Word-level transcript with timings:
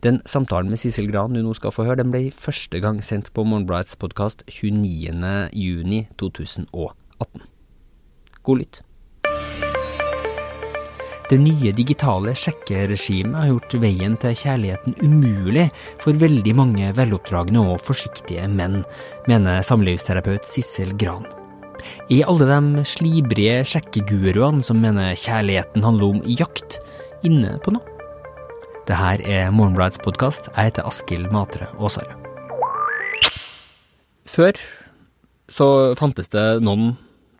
Den 0.00 0.22
samtalen 0.24 0.70
med 0.72 0.80
Sissel 0.80 1.10
Gran 1.10 1.34
du 1.36 1.42
nå 1.44 1.50
skal 1.52 1.74
få 1.76 1.84
høre, 1.84 1.98
den 2.00 2.08
ble 2.12 2.30
første 2.32 2.80
gang 2.80 3.02
sendt 3.04 3.34
på 3.36 3.44
Morgenbladets 3.44 3.96
podkast 4.00 4.40
29.6.2018. 4.48 7.42
God 8.48 8.58
lytt. 8.62 8.80
Det 11.28 11.38
nye 11.38 11.72
digitale 11.76 12.32
sjekkeregimet 12.32 13.36
har 13.36 13.52
gjort 13.52 13.74
veien 13.84 14.16
til 14.24 14.32
kjærligheten 14.40 14.96
umulig 15.04 15.68
for 16.00 16.16
veldig 16.16 16.54
mange 16.56 16.88
veloppdragne 16.96 17.60
og 17.60 17.84
forsiktige 17.84 18.48
menn, 18.48 18.80
mener 19.28 19.60
samlivsterapeut 19.68 20.48
Sissel 20.48 20.96
Gran. 20.96 21.28
Er 22.08 22.24
alle 22.24 22.48
de 22.48 22.80
slibrige 22.88 23.68
sjekkeguruene 23.68 24.64
som 24.64 24.80
mener 24.80 25.12
kjærligheten 25.12 25.84
handler 25.84 26.16
om 26.16 26.24
jakt, 26.40 26.80
inne 27.20 27.60
på 27.60 27.76
noe? 27.76 27.99
Det 28.88 28.96
her 28.96 29.20
er 29.28 29.50
Morgenbladets 29.52 30.00
podkast. 30.00 30.48
Jeg 30.54 30.70
heter 30.70 30.86
Askild 30.88 31.28
Matre 31.34 31.68
Aasare. 31.76 32.16
Før 34.30 34.56
så 35.50 35.66
fantes 35.98 36.30
det 36.32 36.44
noen 36.64 36.94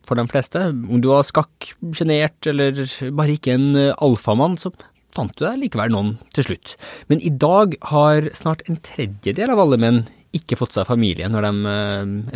for 0.08 0.20
de 0.20 0.26
fleste. 0.30 0.62
Om 0.68 1.00
du 1.00 1.08
var 1.10 1.24
skakk, 1.26 1.70
sjenert 1.96 2.50
eller 2.50 2.82
bare 3.16 3.36
ikke 3.38 3.54
en 3.56 3.68
alfamann, 3.96 4.58
så 4.60 4.72
fant 5.16 5.32
du 5.38 5.46
deg 5.46 5.62
likevel 5.62 5.94
noen 5.94 6.14
til 6.36 6.50
slutt. 6.50 6.76
Men 7.08 7.22
i 7.24 7.32
dag 7.32 7.76
har 7.92 8.28
snart 8.36 8.66
en 8.68 8.80
tredjedel 8.84 9.54
av 9.54 9.62
alle 9.64 9.80
menn 9.80 10.02
ikke 10.36 10.58
fått 10.60 10.76
seg 10.76 10.88
familie 10.90 11.30
når 11.30 11.48
de 11.48 11.76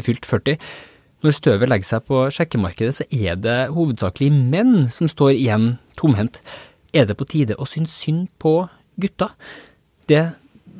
er 0.01 0.07
fylt 0.07 0.27
40. 0.27 0.57
Når 1.25 1.37
støvet 1.39 1.71
legger 1.71 1.89
seg 1.89 2.09
på 2.09 2.25
sjekkemarkedet, 2.35 2.97
så 2.99 3.05
er 3.09 3.37
det 3.41 3.59
hovedsakelig 3.73 4.31
menn 4.33 4.89
som 4.93 5.09
står 5.09 5.37
igjen 5.37 5.75
tomhendt. 6.01 6.41
Er 6.95 7.07
det 7.09 7.17
på 7.19 7.27
tide 7.31 7.57
å 7.59 7.67
synes 7.69 7.95
synd 7.97 8.29
på 8.43 8.65
gutta? 9.01 9.33
Det 10.09 10.25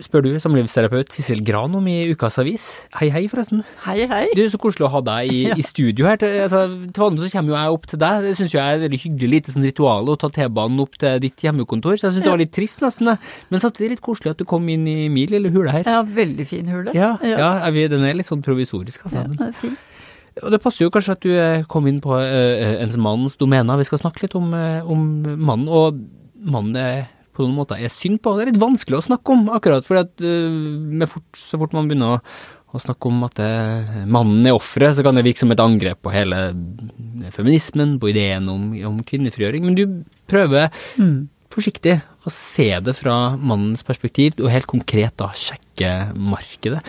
spør 0.03 0.25
du 0.25 0.31
samlivsterapeut 0.43 1.13
Sissel 1.15 1.43
Gran 1.47 1.75
om 1.79 1.85
i 1.87 2.09
Ukas 2.11 2.39
Avis. 2.43 2.65
Hei, 2.99 3.09
hei, 3.15 3.23
forresten. 3.31 3.63
Hei, 3.85 4.07
hei. 4.11 4.25
Det 4.35 4.47
er 4.47 4.51
Så 4.51 4.59
koselig 4.59 4.89
å 4.89 4.91
ha 4.91 5.01
deg 5.07 5.31
i, 5.31 5.41
Ja. 5.45 5.57
i 5.61 5.65
studio 5.67 6.09
her. 6.09 6.19
Til, 6.21 6.35
altså, 6.43 6.65
til 6.89 7.05
vanlig 7.05 7.23
så 7.23 7.31
kommer 7.37 7.55
jo 7.55 7.59
jeg 7.59 7.77
opp 7.77 7.87
til 7.93 8.03
deg. 8.03 8.27
Det 8.27 8.35
syns 8.41 8.55
jeg 8.57 8.63
er 8.63 8.79
et 8.79 8.85
veldig 8.89 9.01
hyggelig 9.05 9.31
lite 9.37 9.55
sånn 9.55 9.67
ritual 9.67 10.11
å 10.11 10.19
ta 10.19 10.31
T-banen 10.35 10.83
opp 10.83 10.99
til 10.99 11.23
ditt 11.23 11.47
hjemmekontor. 11.47 11.99
Så 11.99 12.09
jeg 12.09 12.17
syns 12.17 12.27
det 12.27 12.35
var 12.35 12.43
litt 12.43 12.55
trist, 12.55 12.83
nesten. 12.83 13.15
Men 13.53 13.63
samtidig 13.63 13.95
litt 13.95 14.05
koselig 14.05 14.35
at 14.35 14.43
du 14.43 14.47
kom 14.49 14.69
inn 14.73 14.87
i 14.91 15.09
min 15.13 15.31
lille 15.31 15.53
hule 15.55 15.75
her. 15.75 15.87
Ja, 15.87 16.03
veldig 16.03 16.47
fin 16.51 16.71
hule. 16.73 16.95
Ja, 16.97 17.15
ja, 17.23 17.39
ja 17.39 17.75
vi, 17.75 17.87
den 17.93 18.07
er 18.07 18.19
litt 18.19 18.31
sånn 18.31 18.43
provisorisk, 18.45 19.07
altså. 19.07 19.27
Ja, 19.31 19.51
fin. 19.55 19.79
Og 20.43 20.51
det 20.51 20.59
passer 20.65 20.89
jo 20.89 20.91
kanskje 20.91 21.15
at 21.15 21.23
du 21.23 21.31
eh, 21.31 21.67
kom 21.71 21.87
inn 21.87 22.01
på 22.03 22.11
uh, 22.19 22.81
ens 22.83 22.99
mannens 22.99 23.39
domene. 23.39 23.77
Vi 23.79 23.87
skal 23.87 24.01
snakke 24.03 24.25
litt 24.25 24.35
om, 24.35 24.51
uh, 24.51 24.83
om 24.91 25.05
mannen, 25.39 25.69
og 25.71 26.03
mannen 26.43 26.75
er 26.81 27.05
på 27.35 27.45
noen 27.45 27.57
måter 27.59 27.81
er 27.83 27.93
synd 27.93 28.21
på. 28.23 28.37
Det 28.39 28.45
er 28.47 28.53
litt 28.53 28.63
vanskelig 28.63 29.01
å 29.01 29.07
snakke 29.09 29.35
om, 29.35 29.49
akkurat 29.55 29.87
fordi 29.87 30.05
at 30.07 30.25
eh, 30.25 31.09
fort, 31.11 31.29
så 31.39 31.61
fort 31.61 31.75
man 31.77 31.91
begynner 31.91 32.17
å, 32.17 32.23
å 32.75 32.83
snakke 32.83 33.11
om 33.11 33.21
at 33.27 33.37
det, 33.39 33.51
mannen 34.11 34.47
er 34.51 34.57
offeret, 34.57 34.97
så 34.97 35.05
kan 35.07 35.19
det 35.19 35.27
virke 35.27 35.43
som 35.43 35.53
et 35.55 35.63
angrep 35.63 36.01
på 36.03 36.15
hele 36.15 36.41
feminismen, 37.35 37.99
på 38.03 38.11
ideen 38.11 38.49
om, 38.51 38.73
om 38.91 38.99
kvinnefrigjøring. 39.07 39.67
Men 39.69 39.79
du 39.79 39.85
prøver 40.31 40.71
Mm. 40.99 41.29
forsiktig 41.55 42.01
å 42.27 42.33
se 42.35 42.67
det 42.83 42.97
fra 42.99 43.37
mannens 43.37 43.85
perspektiv, 43.87 44.41
og 44.43 44.51
helt 44.51 44.67
konkret 44.71 45.15
da 45.21 45.29
sjekke 45.39 45.93
markedet. 46.19 46.81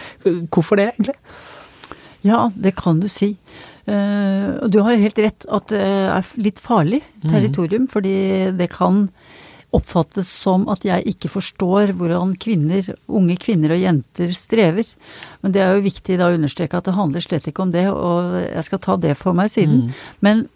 Hvorfor 0.50 0.82
det, 0.82 0.92
egentlig? 0.96 1.20
Ja, 2.26 2.48
det 2.58 2.74
kan 2.80 3.00
du 3.04 3.06
si. 3.12 3.36
Eh, 3.86 4.48
og 4.66 4.72
du 4.74 4.80
har 4.82 4.96
jo 4.96 5.04
helt 5.04 5.20
rett 5.22 5.46
at 5.54 5.70
det 5.70 5.82
er 5.86 6.32
litt 6.42 6.58
farlig 6.58 7.04
territorium, 7.22 7.86
fordi 7.92 8.16
det 8.58 8.72
kan 8.74 9.04
oppfattes 9.76 10.30
som 10.32 10.66
at 10.72 10.86
jeg 10.88 11.06
ikke 11.12 11.32
forstår 11.34 11.94
hvordan 12.00 12.36
kvinner, 12.42 12.94
unge 13.08 13.38
kvinner 13.42 13.76
og 13.76 13.82
jenter 13.84 14.34
strever. 14.38 14.90
Men 15.44 15.56
det 15.56 15.64
er 15.64 15.76
jo 15.76 15.86
viktig 15.86 16.20
da 16.20 16.32
å 16.32 16.38
understreke 16.38 16.80
at 16.80 16.88
det 16.90 16.98
handler 16.98 17.26
slett 17.26 17.50
ikke 17.52 17.66
om 17.66 17.74
det, 17.76 17.88
og 17.92 18.38
jeg 18.42 18.68
skal 18.68 18.84
ta 18.84 18.98
det 19.02 19.16
for 19.20 19.38
meg 19.38 19.52
siden. 19.54 19.92
Men 20.26 20.48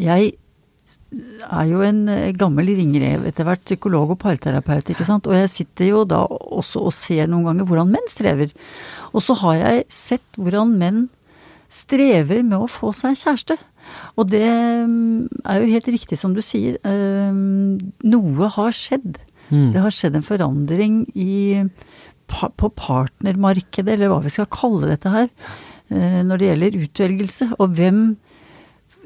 jeg 0.00 0.34
er 1.10 1.66
jo 1.70 1.82
en 1.84 2.02
eh, 2.10 2.32
gammel 2.38 2.70
ringrev 2.78 3.26
etter 3.28 3.46
hvert, 3.46 3.62
psykolog 3.66 4.14
og 4.14 4.20
parterapeut, 4.22 4.92
ikke 4.92 5.06
sant. 5.06 5.26
Og 5.26 5.36
jeg 5.36 5.50
sitter 5.52 5.90
jo 5.90 6.04
da 6.08 6.22
også 6.30 6.84
og 6.86 6.94
ser 6.94 7.30
noen 7.30 7.48
ganger 7.48 7.68
hvordan 7.68 7.90
menn 7.94 8.10
strever. 8.10 8.52
Og 9.10 9.24
så 9.24 9.36
har 9.42 9.58
jeg 9.58 9.88
sett 9.94 10.38
hvordan 10.38 10.76
menn 10.80 11.08
strever 11.70 12.42
med 12.46 12.58
å 12.58 12.70
få 12.70 12.92
seg 12.96 13.18
kjæreste. 13.18 13.56
Og 14.18 14.28
det 14.30 14.44
mm, 14.46 15.28
er 15.44 15.60
jo 15.62 15.72
helt 15.72 15.88
riktig 15.94 16.18
som 16.18 16.34
du 16.36 16.40
sier. 16.44 16.76
ehm, 16.84 17.78
Noe 18.04 18.48
har 18.56 18.72
skjedd. 18.76 19.18
Mm. 19.50 19.72
Det 19.74 19.80
har 19.82 19.90
skjedd 19.94 20.16
en 20.16 20.26
forandring 20.26 21.00
i, 21.18 21.64
på 22.30 22.70
partnermarkedet, 22.78 23.94
eller 23.96 24.08
hva 24.12 24.20
vi 24.22 24.30
skal 24.30 24.46
kalle 24.52 24.86
dette 24.92 25.10
her, 25.10 25.28
eh, 25.90 26.20
når 26.22 26.38
det 26.38 26.50
gjelder 26.52 26.80
utvelgelse. 26.86 27.48
Og 27.58 27.74
hvem 27.78 28.02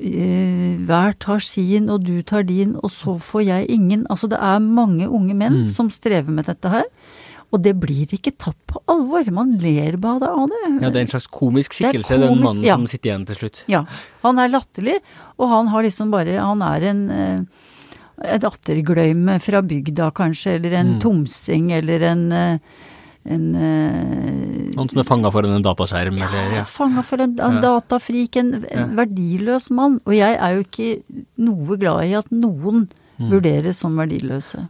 eh, 0.00 0.74
hver 0.84 1.14
tar 1.22 1.40
sin, 1.44 1.88
og 1.92 2.04
du 2.04 2.20
tar 2.26 2.42
din, 2.48 2.74
og 2.82 2.90
så 2.92 3.16
får 3.20 3.44
jeg 3.46 3.70
ingen. 3.70 4.06
Altså 4.10 4.28
det 4.30 4.40
er 4.40 4.58
mange 4.64 5.08
unge 5.08 5.34
menn 5.34 5.62
Mm. 5.64 5.68
som 5.68 5.90
strever 5.90 6.30
med 6.30 6.46
dette 6.46 6.68
her. 6.68 6.84
Og 7.52 7.62
det 7.62 7.78
blir 7.78 8.06
ikke 8.10 8.32
tatt 8.36 8.63
alvor. 8.90 9.30
Man 9.32 9.52
ler 9.58 9.96
bare 9.96 10.28
av 10.30 10.48
det. 10.52 10.62
Ja, 10.82 10.90
det 10.90 10.96
er 11.00 11.06
en 11.06 11.12
slags 11.14 11.26
komisk 11.32 11.72
skikkelse, 11.78 12.16
komisk, 12.18 12.28
den 12.30 12.42
mannen 12.44 12.64
ja. 12.66 12.74
som 12.76 12.86
sitter 12.90 13.10
igjen 13.12 13.26
til 13.26 13.36
slutt. 13.42 13.62
Ja, 13.70 13.84
han 14.22 14.38
er 14.38 14.48
latterlig, 14.52 14.98
og 15.38 15.48
han 15.48 15.68
har 15.72 15.82
liksom 15.86 16.10
bare 16.14 16.38
Han 16.40 16.62
er 16.62 16.88
en 16.90 17.04
eh, 17.10 17.40
et 18.30 18.44
attergløyme 18.46 19.40
fra 19.42 19.60
bygda, 19.66 20.12
kanskje, 20.14 20.54
eller 20.60 20.72
en 20.78 20.92
Mm. 20.94 21.00
tomsing, 21.02 21.72
eller 21.72 22.00
en 22.12 22.26
eh, 22.32 22.58
en 23.26 23.54
eh, 23.56 24.74
Noen 24.76 24.90
som 24.90 24.98
er 25.00 25.04
fanga 25.08 25.30
foran 25.32 25.54
en 25.56 25.62
dataskjerm, 25.64 26.14
eller 26.20 26.56
ja. 26.58 26.64
Fanga 26.68 27.02
for 27.02 27.20
en, 27.24 27.34
en 27.40 27.54
Ja. 27.56 27.60
datafrik, 27.60 28.36
en, 28.36 28.52
en 28.54 28.64
Ja. 28.70 28.86
verdiløs 29.04 29.70
mann. 29.70 29.98
Og 30.06 30.12
jeg 30.14 30.36
er 30.38 30.54
jo 30.54 30.60
ikke 30.62 31.02
noe 31.38 31.76
glad 31.78 32.04
i 32.04 32.14
at 32.14 32.30
noen 32.30 32.88
Mm. 33.16 33.30
vurderes 33.30 33.76
som 33.78 33.94
verdiløse. 33.96 34.68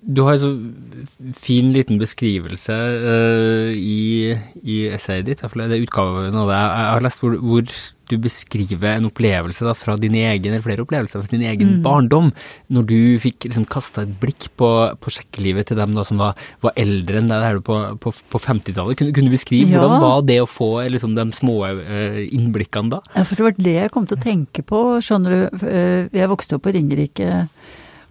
Du 0.00 0.22
har 0.22 0.36
en 0.36 0.40
så 0.40 1.32
fin 1.34 1.72
liten 1.74 1.98
beskrivelse 1.98 2.72
uh, 2.72 3.70
i, 3.74 4.30
i 4.62 4.76
essayet 4.94 5.26
ditt, 5.26 5.40
i 5.40 5.42
hvert 5.44 5.52
fall 5.56 5.64
er 5.66 5.72
det 5.72 5.80
utgaven 5.82 6.36
av 6.38 6.46
det. 6.52 6.58
Jeg, 6.60 6.84
har 6.94 7.02
lest 7.04 7.22
hvor, 7.24 7.34
hvor 7.42 7.72
du 8.08 8.14
beskriver 8.22 8.94
en 8.94 9.08
opplevelse 9.10 9.66
da, 9.66 9.74
fra 9.76 9.96
din 10.00 10.14
egen, 10.16 10.54
eller 10.54 10.62
flere 10.64 10.84
opplevelser 10.86 11.20
fra 11.20 11.32
din 11.34 11.42
egen 11.44 11.74
Mm. 11.74 11.82
barndom, 11.84 12.30
når 12.72 12.86
du 12.88 12.94
fikk 13.20 13.48
liksom 13.50 13.66
kasta 13.68 14.06
et 14.06 14.14
blikk 14.22 14.46
på, 14.56 14.68
på 15.02 15.12
sjekkelivet 15.12 15.68
til 15.68 15.76
dem 15.82 15.92
da, 15.98 16.04
som 16.06 16.22
var, 16.22 16.38
var 16.64 16.72
eldre 16.80 17.18
enn 17.20 17.28
deg 17.28 17.58
på, 17.66 17.76
på, 18.00 18.14
på 18.32 18.40
50-tallet. 18.46 18.96
Kunne, 19.02 19.12
kunne 19.12 19.28
du 19.28 19.34
beskrive 19.34 19.74
Ja. 19.74 19.82
hvordan 19.82 20.00
var 20.06 20.22
det 20.30 20.38
å 20.40 20.48
få 20.48 20.70
liksom, 20.94 21.18
de 21.18 21.26
små 21.36 21.58
uh, 21.66 22.22
innblikkene 22.30 22.94
da? 22.94 23.02
Ja, 23.18 23.26
for 23.28 23.34
det 23.34 23.48
var 23.50 23.58
det 23.58 23.74
jeg 23.82 23.92
kom 23.98 24.06
til 24.08 24.16
å 24.16 24.24
tenke 24.24 24.62
på, 24.64 24.84
skjønner 25.04 25.34
du. 25.36 25.66
Eh, 25.68 26.06
Jeg 26.16 26.30
vokste 26.30 26.56
opp 26.56 26.64
på 26.64 26.72
Ringerike 26.78 27.48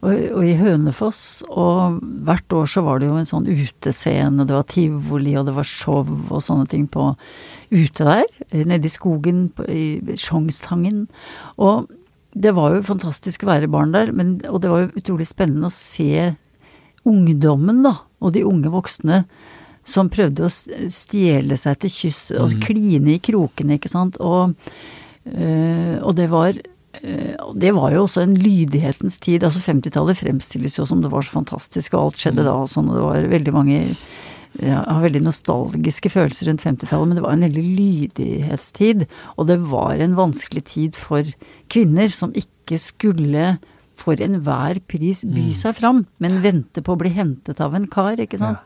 og, 0.06 0.14
og 0.14 0.44
i 0.46 0.56
Hønefoss, 0.60 1.22
og 1.50 2.00
hvert 2.28 2.54
år 2.54 2.68
så 2.70 2.84
var 2.86 3.02
det 3.02 3.10
jo 3.10 3.18
en 3.18 3.30
sånn 3.30 3.48
utescene, 3.50 4.46
det 4.46 4.54
var 4.54 4.68
tivoli, 4.70 5.34
og 5.40 5.48
det 5.50 5.56
var 5.58 5.68
show 5.68 6.04
og 6.06 6.42
sånne 6.44 6.68
ting 6.70 6.86
på 6.92 7.10
ute 7.74 8.06
der, 8.06 8.28
nede 8.54 8.86
i 8.86 8.94
skogen, 8.94 9.48
på, 9.58 9.66
i 9.66 10.18
Sjognstangen. 10.22 11.08
Og 11.58 11.90
det 12.38 12.54
var 12.54 12.76
jo 12.76 12.86
fantastisk 12.86 13.44
å 13.44 13.52
være 13.52 13.72
barn 13.74 13.96
der, 13.96 14.14
men, 14.14 14.38
og 14.46 14.62
det 14.62 14.72
var 14.72 14.86
jo 14.86 15.02
utrolig 15.02 15.30
spennende 15.30 15.72
å 15.72 15.74
se 15.74 16.34
ungdommen, 17.08 17.82
da, 17.88 17.98
og 18.22 18.36
de 18.36 18.46
unge 18.46 18.70
voksne 18.74 19.24
som 19.88 20.12
prøvde 20.12 20.46
å 20.46 20.52
stjele 20.52 21.58
seg 21.58 21.82
til 21.82 21.94
kyss, 21.94 22.24
og 22.38 22.58
kline 22.66 23.16
i 23.16 23.22
krokene, 23.24 23.78
ikke 23.78 23.92
sant. 23.92 24.20
Og, 24.20 24.54
øh, 25.32 25.96
og 26.02 26.18
det 26.20 26.28
var 26.34 26.60
det 27.58 27.74
var 27.76 27.94
jo 27.94 28.06
også 28.06 28.24
en 28.24 28.38
lydighetens 28.38 29.20
tid. 29.24 29.44
altså 29.44 29.62
50-tallet 29.64 30.18
fremstilles 30.20 30.78
jo 30.80 30.88
som 30.90 31.04
det 31.04 31.12
var 31.14 31.26
så 31.26 31.38
fantastisk, 31.38 31.94
og 31.94 32.08
alt 32.08 32.22
skjedde 32.22 32.48
da 32.48 32.56
og 32.64 32.72
sånn, 32.72 32.90
og 32.90 32.98
det 32.98 33.06
var 33.06 33.32
veldig 33.36 33.56
mange 33.56 33.80
jeg 34.58 34.74
har 34.74 35.04
veldig 35.04 35.22
nostalgiske 35.22 36.10
følelser 36.10 36.50
rundt 36.50 36.64
50-tallet, 36.66 37.10
men 37.10 37.20
det 37.20 37.24
var 37.26 37.36
en 37.36 37.46
veldig 37.46 37.64
lydighetstid. 37.78 39.04
Og 39.38 39.50
det 39.52 39.60
var 39.70 40.02
en 40.02 40.16
vanskelig 40.18 40.64
tid 40.72 40.98
for 40.98 41.28
kvinner 41.70 42.10
som 42.14 42.34
ikke 42.34 42.80
skulle 42.82 43.58
for 43.98 44.20
enhver 44.24 44.80
pris 44.88 45.24
by 45.26 45.50
seg 45.58 45.76
fram, 45.78 46.04
men 46.24 46.40
vente 46.44 46.84
på 46.86 46.94
å 46.96 47.00
bli 47.02 47.10
hentet 47.16 47.60
av 47.64 47.76
en 47.78 47.88
kar, 47.92 48.20
ikke 48.24 48.40
sant. 48.42 48.64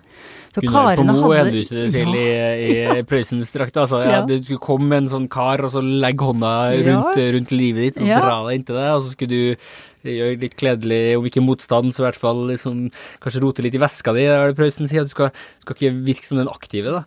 Så 0.51 0.60
Gunnar 0.66 1.00
på 1.00 1.06
Mo 1.07 1.30
hadde 1.31 1.45
henviser 1.48 1.78
det 1.80 1.92
til 1.95 2.10
i, 2.19 2.25
i 2.68 3.04
Prøysens 3.07 3.54
drakt. 3.56 3.78
Altså, 3.80 4.01
ja, 4.04 4.18
Ja. 4.18 4.25
Du 4.28 4.33
skulle 4.44 4.60
komme 4.60 4.89
med 4.92 5.06
en 5.06 5.07
sånn 5.13 5.30
kar, 5.31 5.63
og 5.63 5.72
så 5.72 5.80
legge 5.80 6.28
hånda 6.28 6.51
rundt, 6.75 7.16
Ja. 7.16 7.30
rundt 7.38 7.54
livet 7.56 7.86
ditt, 7.88 8.01
så 8.01 8.10
Ja. 8.10 8.19
dra 8.19 8.36
deg 8.50 8.60
inntil 8.60 8.75
deg, 8.75 8.89
og 8.98 9.06
så 9.06 9.13
skulle 9.16 9.31
du 9.31 10.12
gjøre 10.12 10.39
litt 10.42 10.57
kledelig, 10.60 11.16
om 11.18 11.25
ikke 11.30 11.45
motstand, 11.45 11.94
så 11.95 12.04
i 12.04 12.07
hvert 12.10 12.19
fall 12.19 12.44
liksom, 12.50 12.92
kanskje 13.24 13.42
rote 13.45 13.63
litt 13.63 13.75
i 13.77 13.81
veska 13.81 14.13
di, 14.18 14.27
er 14.27 14.51
det 14.51 14.57
Prøysen 14.60 14.89
sier. 14.92 15.07
Du 15.07 15.13
skal, 15.13 15.31
skal 15.63 15.77
ikke 15.77 15.94
virke 16.12 16.25
som 16.27 16.42
den 16.42 16.51
aktive, 16.51 16.92
da. 17.00 17.04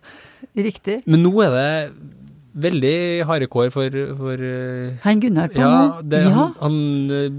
Riktig. 0.57 1.03
Men 1.05 1.21
nå 1.27 1.35
er 1.45 1.51
det 1.53 1.69
veldig 2.55 3.25
harde 3.27 3.47
kår 3.51 3.69
for, 3.75 3.91
for 4.15 4.41
eh, 4.47 4.95
Hein 5.03 5.19
Gunnar 5.21 5.51
på 5.51 5.59
ja, 5.59 6.01
det, 6.01 6.21
ja. 6.23 6.31
han, 6.31 6.53
han 6.61 6.77
eh, 7.11 7.33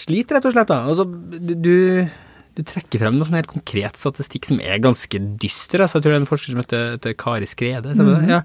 sliter 0.00 0.38
rett 0.38 0.48
og 0.48 0.54
slett, 0.54 0.70
da. 0.70 0.82
Altså, 0.90 1.06
du, 1.06 2.06
du 2.56 2.62
trekker 2.64 3.02
frem 3.02 3.18
noe 3.18 3.28
sånn 3.28 3.38
helt 3.40 3.52
konkret 3.52 3.98
statistikk 4.00 4.48
som 4.48 4.62
er 4.62 4.80
ganske 4.82 5.20
dyster. 5.42 5.84
Altså, 5.84 5.98
jeg 5.98 6.06
tror 6.06 6.14
det 6.14 6.18
er 6.18 6.24
en 6.24 6.30
forsker 6.30 6.54
som 6.54 6.62
heter, 6.62 6.86
heter 6.96 7.18
Kari 7.20 7.48
Skrede, 7.50 7.92
mm 7.94 8.14
-hmm. 8.14 8.30
ja. 8.30 8.40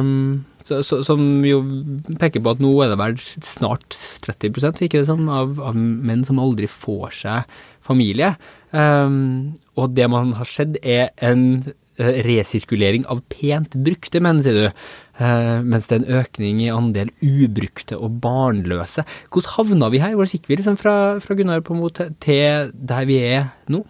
um, 0.00 0.44
så, 0.64 0.82
så, 0.82 1.00
som 1.04 1.44
jo 1.46 1.62
peker 2.20 2.42
på 2.44 2.50
at 2.50 2.60
nå 2.60 2.70
er 2.82 2.92
det 2.92 2.98
vel 3.00 3.16
snart 3.46 3.96
30 4.26 4.84
ikke 4.84 5.00
det 5.00 5.06
sånn, 5.08 5.28
av, 5.28 5.58
av 5.60 5.76
menn 5.76 6.24
som 6.28 6.38
aldri 6.38 6.68
får 6.68 7.10
seg 7.22 7.42
familie. 7.80 8.34
Um, 8.70 9.54
og 9.76 9.94
det 9.96 10.08
man 10.10 10.34
har 10.36 10.44
sett, 10.44 10.76
er 10.84 11.08
en 11.24 11.64
uh, 12.00 12.12
resirkulering 12.26 13.06
av 13.08 13.22
pent 13.32 13.78
brukte 13.80 14.20
menn, 14.20 14.42
sier 14.44 14.54
du. 14.54 14.68
Uh, 15.18 15.58
mens 15.66 15.88
det 15.90 15.96
er 15.96 16.02
en 16.04 16.18
økning 16.20 16.60
i 16.62 16.70
andel 16.70 17.08
ubrukte 17.24 17.98
og 17.98 18.20
barnløse. 18.22 19.02
Hvordan 19.34 19.54
havna 19.56 19.88
vi 19.90 20.02
her? 20.02 20.14
Hvor 20.18 20.30
gikk 20.30 20.46
vi 20.46 20.60
liksom 20.60 20.78
fra, 20.78 20.96
fra 21.22 21.34
Gunnar 21.38 21.64
på 21.66 21.74
måte 21.74 22.12
til 22.22 22.70
der 22.72 23.08
vi 23.08 23.18
er 23.26 23.48
nå? 23.66 23.82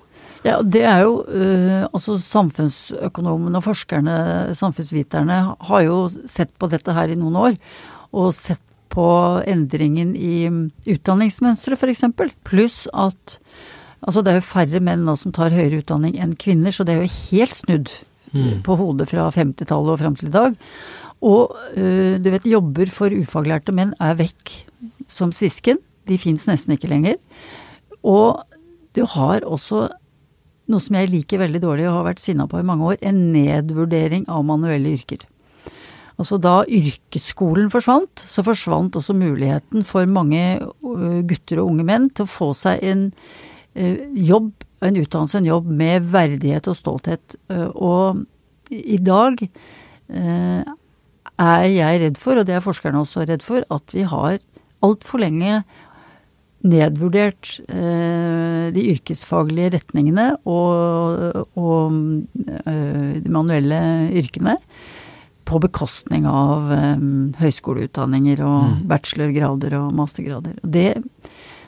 Ja, 0.46 0.60
det 0.62 0.84
er 0.86 1.02
jo 1.02 1.18
uh, 1.26 1.88
Altså 1.90 2.16
samfunnsøkonomene 2.22 3.60
og 3.60 3.66
forskerne, 3.66 4.16
samfunnsviterne, 4.56 5.42
har 5.68 5.84
jo 5.84 6.06
sett 6.08 6.54
på 6.56 6.70
dette 6.72 6.94
her 6.96 7.12
i 7.12 7.18
noen 7.18 7.36
år. 7.42 7.60
Og 8.16 8.32
sett 8.36 8.62
på 8.88 9.08
endringen 9.44 10.14
i 10.16 10.48
utdanningsmønsteret, 10.88 11.76
f.eks. 11.76 12.06
Pluss 12.48 12.86
at 12.96 13.40
Altså 13.98 14.22
det 14.22 14.30
er 14.30 14.36
jo 14.38 14.46
færre 14.46 14.80
menn 14.84 15.00
nå 15.02 15.16
som 15.18 15.32
tar 15.34 15.50
høyere 15.50 15.80
utdanning 15.82 16.20
enn 16.22 16.36
kvinner, 16.38 16.70
så 16.70 16.84
det 16.86 16.94
er 16.94 17.00
jo 17.02 17.16
helt 17.32 17.56
snudd 17.58 17.90
mm. 18.30 18.60
på 18.66 18.76
hodet 18.78 19.08
fra 19.10 19.24
50-tallet 19.34 19.94
og 19.94 19.98
fram 19.98 20.14
til 20.18 20.30
i 20.30 20.34
dag. 20.36 20.54
Og 21.24 21.54
uh, 21.54 22.14
du 22.22 22.28
vet, 22.30 22.46
jobber 22.46 22.90
for 22.94 23.14
ufaglærte 23.14 23.74
menn 23.74 23.94
er 24.02 24.18
vekk 24.18 24.54
som 25.10 25.32
svisken. 25.34 25.80
De 26.08 26.18
fins 26.20 26.46
nesten 26.48 26.76
ikke 26.76 26.90
lenger. 26.90 27.18
Og 28.06 28.44
du 28.96 29.04
har 29.16 29.44
også 29.46 29.88
noe 30.68 30.84
som 30.84 30.98
jeg 30.98 31.10
liker 31.10 31.40
veldig 31.40 31.60
dårlig 31.64 31.88
og 31.88 32.00
har 32.00 32.08
vært 32.10 32.22
sinna 32.22 32.46
på 32.48 32.60
i 32.60 32.66
mange 32.66 32.92
år, 32.92 33.00
en 33.00 33.20
nedvurdering 33.32 34.26
av 34.30 34.44
manuelle 34.46 34.92
yrker. 34.98 35.24
Altså 36.18 36.36
da 36.42 36.60
yrkesskolen 36.66 37.70
forsvant, 37.70 38.24
så 38.26 38.42
forsvant 38.42 38.96
også 38.98 39.14
muligheten 39.16 39.86
for 39.86 40.08
mange 40.10 40.58
øh, 40.58 41.20
gutter 41.30 41.62
og 41.62 41.70
unge 41.70 41.86
menn 41.86 42.08
til 42.10 42.26
å 42.26 42.32
få 42.32 42.50
seg 42.58 42.82
en 42.84 43.04
øh, 43.78 44.00
jobb, 44.26 44.50
en 44.84 44.98
utdannelse, 44.98 45.38
en 45.38 45.48
jobb 45.48 45.70
med 45.78 46.10
verdighet 46.10 46.68
og 46.70 46.76
stolthet. 46.76 47.38
Øh, 47.54 47.70
og 47.70 48.24
i 48.68 48.98
dag 49.00 49.38
er 51.38 51.66
jeg 51.70 52.00
redd 52.04 52.20
for, 52.20 52.38
og 52.40 52.48
det 52.48 52.56
er 52.56 52.64
forskerne 52.64 53.02
også 53.02 53.26
redd 53.28 53.44
for, 53.46 53.66
at 53.74 53.94
vi 53.94 54.06
har 54.08 54.38
altfor 54.84 55.22
lenge 55.22 55.62
nedvurdert 56.66 57.52
eh, 57.70 58.68
de 58.74 58.84
yrkesfaglige 58.94 59.76
retningene 59.76 60.32
og, 60.50 61.44
og 61.54 61.98
eh, 62.66 63.18
de 63.22 63.30
manuelle 63.30 63.78
yrkene 64.18 64.56
på 65.48 65.60
bekostning 65.62 66.26
av 66.28 66.72
eh, 66.74 67.04
høyskoleutdanninger 67.38 68.42
og 68.42 68.58
mm. 68.72 68.80
bachelorgrader 68.90 69.78
og 69.78 69.94
mastergrader. 69.96 70.58
Det, 70.62 70.90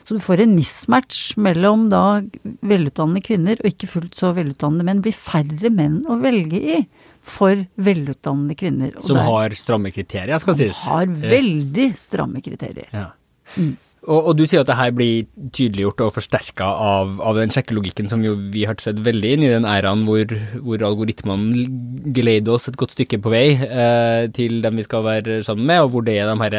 så 0.03 0.17
du 0.17 0.23
får 0.23 0.43
en 0.43 0.57
mismatch 0.57 1.37
mellom 1.39 1.87
da 1.93 2.21
velutdannede 2.43 3.23
kvinner 3.25 3.63
og 3.63 3.71
ikke 3.71 3.89
fullt 3.93 4.19
så 4.19 4.33
velutdannede 4.35 4.87
menn. 4.87 5.03
blir 5.05 5.15
færre 5.15 5.71
menn 5.71 6.01
å 6.11 6.19
velge 6.19 6.59
i 6.59 6.81
for 7.21 7.65
velutdannede 7.75 8.55
kvinner. 8.57 8.91
som 8.99 9.15
der, 9.15 9.23
har 9.27 9.55
stramme 9.57 9.91
kriterier, 9.91 10.39
skal 10.41 10.57
sies. 10.57 10.83
Som 10.83 10.97
har 10.97 11.05
veldig 11.31 11.93
stramme 11.97 12.41
kriterier. 12.41 12.89
Ja. 12.91 13.09
Mm. 13.55 13.75
Og, 14.01 14.17
og, 14.17 14.31
du 14.33 14.47
sier 14.49 14.63
at 14.63 14.69
det 14.69 14.79
her 14.79 14.93
blir 14.97 15.27
tydeliggjort 15.53 15.99
og 16.07 16.15
forsterka 16.15 16.65
av, 16.65 17.19
av, 17.21 17.37
den 17.37 17.51
sjekkelogikken 17.53 18.07
som 18.09 18.23
jo 18.25 18.33
vi 18.49 18.63
har 18.65 18.79
sett 18.81 18.97
veldig 19.05 19.33
inn 19.35 19.43
i 19.45 19.51
den 19.51 19.67
æraen 19.69 20.07
hvor, 20.07 20.31
hvor 20.57 20.81
algoritmene 20.87 21.67
geleider 22.15 22.55
oss 22.55 22.65
et 22.71 22.79
godt 22.81 22.95
stykke 22.95 23.19
på 23.21 23.29
vei 23.29 23.45
eh, 23.53 24.23
til 24.33 24.57
dem 24.63 24.79
vi 24.79 24.85
skal 24.87 25.05
være 25.05 25.35
sammen 25.45 25.69
med, 25.69 25.83
og 25.83 25.93
hvor 25.93 26.07
det 26.07 26.15
er 26.17 26.31
de 26.31 26.41
her 26.41 26.57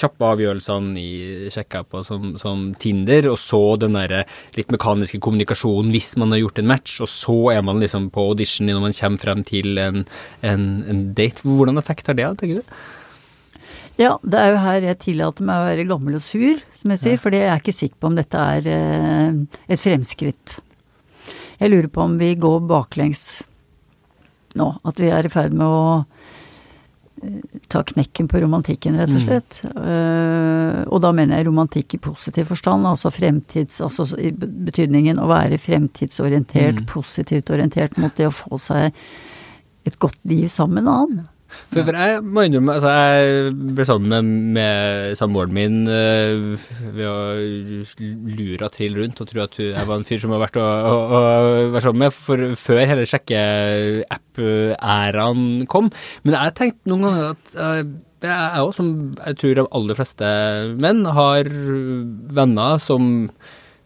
kjappe 0.00 0.24
avgjørelsene 0.24 1.02
i 1.02 1.50
sjekkeapper 1.52 2.06
som, 2.06 2.30
som 2.40 2.70
Tinder, 2.80 3.28
og 3.28 3.36
så 3.42 3.60
den 3.82 3.98
der 3.98 4.22
litt 4.56 4.72
mekaniske 4.72 5.20
kommunikasjonen 5.20 5.92
hvis 5.92 6.14
man 6.22 6.32
har 6.32 6.40
gjort 6.46 6.62
en 6.62 6.70
match, 6.70 6.94
og 7.04 7.10
så 7.12 7.36
er 7.58 7.66
man 7.66 7.82
liksom 7.82 8.08
på 8.14 8.24
audition 8.30 8.70
når 8.70 8.86
man 8.86 8.96
kommer 8.96 9.24
frem 9.26 9.44
til 9.44 9.76
en, 9.84 10.06
en, 10.40 10.64
en 10.88 11.04
date. 11.12 11.44
Hvordan 11.44 11.82
effekt 11.82 12.08
har 12.08 12.16
det, 12.16 12.30
tenker 12.40 12.62
du? 12.62 12.80
Ja, 14.00 14.14
det 14.24 14.40
er 14.40 14.54
jo 14.54 14.60
her 14.62 14.86
jeg 14.86 14.98
tillater 15.02 15.44
meg 15.44 15.60
å 15.60 15.68
være 15.68 15.84
gammel 15.90 16.16
og 16.16 16.24
sur, 16.24 16.60
som 16.72 16.94
jeg 16.94 17.02
sier, 17.02 17.16
ja. 17.18 17.20
for 17.20 17.36
jeg 17.36 17.48
er 17.50 17.60
ikke 17.60 17.76
sikker 17.76 18.00
på 18.00 18.08
om 18.08 18.16
dette 18.16 18.44
er 18.56 18.68
eh, 18.72 19.40
et 19.68 19.80
fremskritt. 19.80 20.60
Jeg 21.60 21.68
lurer 21.68 21.90
på 21.92 22.06
om 22.06 22.14
vi 22.20 22.32
går 22.40 22.62
baklengs 22.70 23.24
nå, 24.56 24.70
at 24.88 25.00
vi 25.02 25.10
er 25.12 25.28
i 25.28 25.30
ferd 25.30 25.52
med 25.52 25.66
å 25.66 25.82
eh, 27.20 27.58
ta 27.68 27.82
knekken 27.86 28.30
på 28.30 28.40
romantikken, 28.40 28.96
rett 28.96 29.12
og 29.12 29.20
mm. 29.20 29.26
slett. 29.26 29.58
Mm. 29.68 30.88
Og 30.88 31.02
da 31.04 31.10
mener 31.16 31.36
jeg 31.36 31.48
romantikk 31.50 31.98
i 31.98 32.00
positiv 32.02 32.48
forstand, 32.54 32.88
altså 32.88 33.12
fremtids... 33.12 33.82
Altså 33.84 34.08
i 34.16 34.32
betydningen 34.32 35.20
å 35.20 35.28
være 35.30 35.60
fremtidsorientert, 35.60 36.80
mm. 36.80 36.88
positivt 36.88 37.52
orientert 37.52 38.00
mot 38.00 38.16
det 38.16 38.30
å 38.30 38.34
få 38.34 38.58
seg 38.64 38.96
et 39.84 40.00
godt 40.00 40.18
liv 40.28 40.48
sammen 40.48 40.80
med 40.80 40.88
en 40.88 40.96
annen. 40.96 41.28
For, 41.70 41.84
for, 41.84 41.92
jeg 41.94 42.22
må 42.24 42.40
innrømme, 42.46 42.72
altså 42.76 42.90
jeg 42.90 43.52
ble 43.76 43.84
sammen 43.86 44.08
med, 44.10 44.22
med 44.56 45.16
samboeren 45.18 45.54
min 45.54 45.76
uh, 45.86 46.58
ved 46.96 47.06
å 47.06 47.18
lure 48.38 48.68
trill 48.74 48.94
rundt 49.00 49.20
og 49.22 49.28
tro 49.30 49.38
at 49.44 49.54
jeg 49.60 49.88
var 49.88 49.96
en 49.96 50.08
fyr 50.08 50.20
som 50.22 50.32
har 50.34 50.44
vært 50.44 50.60
å, 50.60 50.66
å, 50.66 50.68
å 50.90 50.92
være 51.74 51.84
sammen 51.86 52.02
med, 52.06 52.12
for, 52.16 52.38
før 52.58 52.90
hele 52.90 53.10
sjekke-app-æraen 53.10 55.42
kom. 55.70 55.86
Men 56.24 56.32
jeg 56.36 56.56
tenkte 56.58 56.88
noen 56.92 57.04
ganger 57.08 57.24
at 57.34 57.44
uh, 57.56 57.82
jeg 58.20 58.60
òg, 58.60 58.72
som 58.76 58.86
jeg 59.16 59.34
tror 59.40 59.54
de 59.56 59.62
aller 59.78 59.94
fleste 59.96 60.26
menn, 60.80 61.00
har 61.08 61.44
venner 62.36 62.72
som 62.82 63.02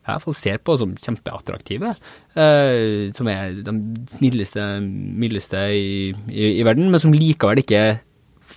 jeg 0.05 0.13
i 0.13 0.19
hvert 0.19 0.25
fall 0.27 0.37
ser 0.37 0.59
på 0.61 0.75
som 0.77 0.91
kjempeattraktive. 1.01 1.95
Eh, 2.37 3.09
som 3.17 3.31
er 3.33 3.57
de 3.65 3.73
snilleste, 4.13 4.67
mildeste 4.85 5.63
i, 5.73 6.13
i, 6.29 6.51
i, 6.59 6.67
verden, 6.67 6.91
men 6.93 7.01
som 7.01 7.15
likevel 7.17 7.63
ikke 7.63 7.87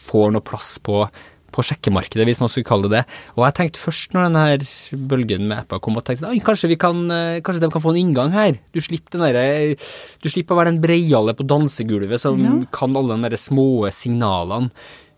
får 0.09 0.33
noe 0.35 0.43
plass 0.43 0.73
på, 0.83 1.05
på 1.55 1.65
sjekkemarkedet, 1.69 2.25
hvis 2.27 2.41
man 2.43 2.51
skulle 2.51 2.67
kalle 2.67 2.91
det 2.91 2.97
det. 2.97 3.15
Og 3.37 3.45
jeg 3.45 3.57
tenkte 3.61 3.85
først 3.85 4.11
når 4.11 4.27
denne 4.27 5.07
bølgen 5.07 5.47
med 5.47 5.61
apper 5.61 5.79
kom, 5.83 5.95
at 6.01 6.11
tenkte, 6.11 6.35
kanskje, 6.49 6.73
vi 6.73 6.79
kan, 6.83 6.99
eh, 7.15 7.39
kanskje 7.39 7.63
de 7.63 7.71
kan 7.71 7.85
få 7.85 7.95
en 7.95 8.03
inngang 8.03 8.35
her. 8.35 8.59
Du 8.75 8.83
slipper, 8.83 9.23
der, 9.23 9.79
du 10.19 10.31
slipper 10.33 10.57
å 10.57 10.61
være 10.61 10.75
den 10.75 10.83
breiale 10.83 11.37
på 11.37 11.47
dansegulvet 11.47 12.27
som 12.27 12.43
ja. 12.43 12.57
kan 12.75 12.99
alle 12.99 13.21
de 13.23 13.39
små 13.39 13.87
signalene. 13.95 14.67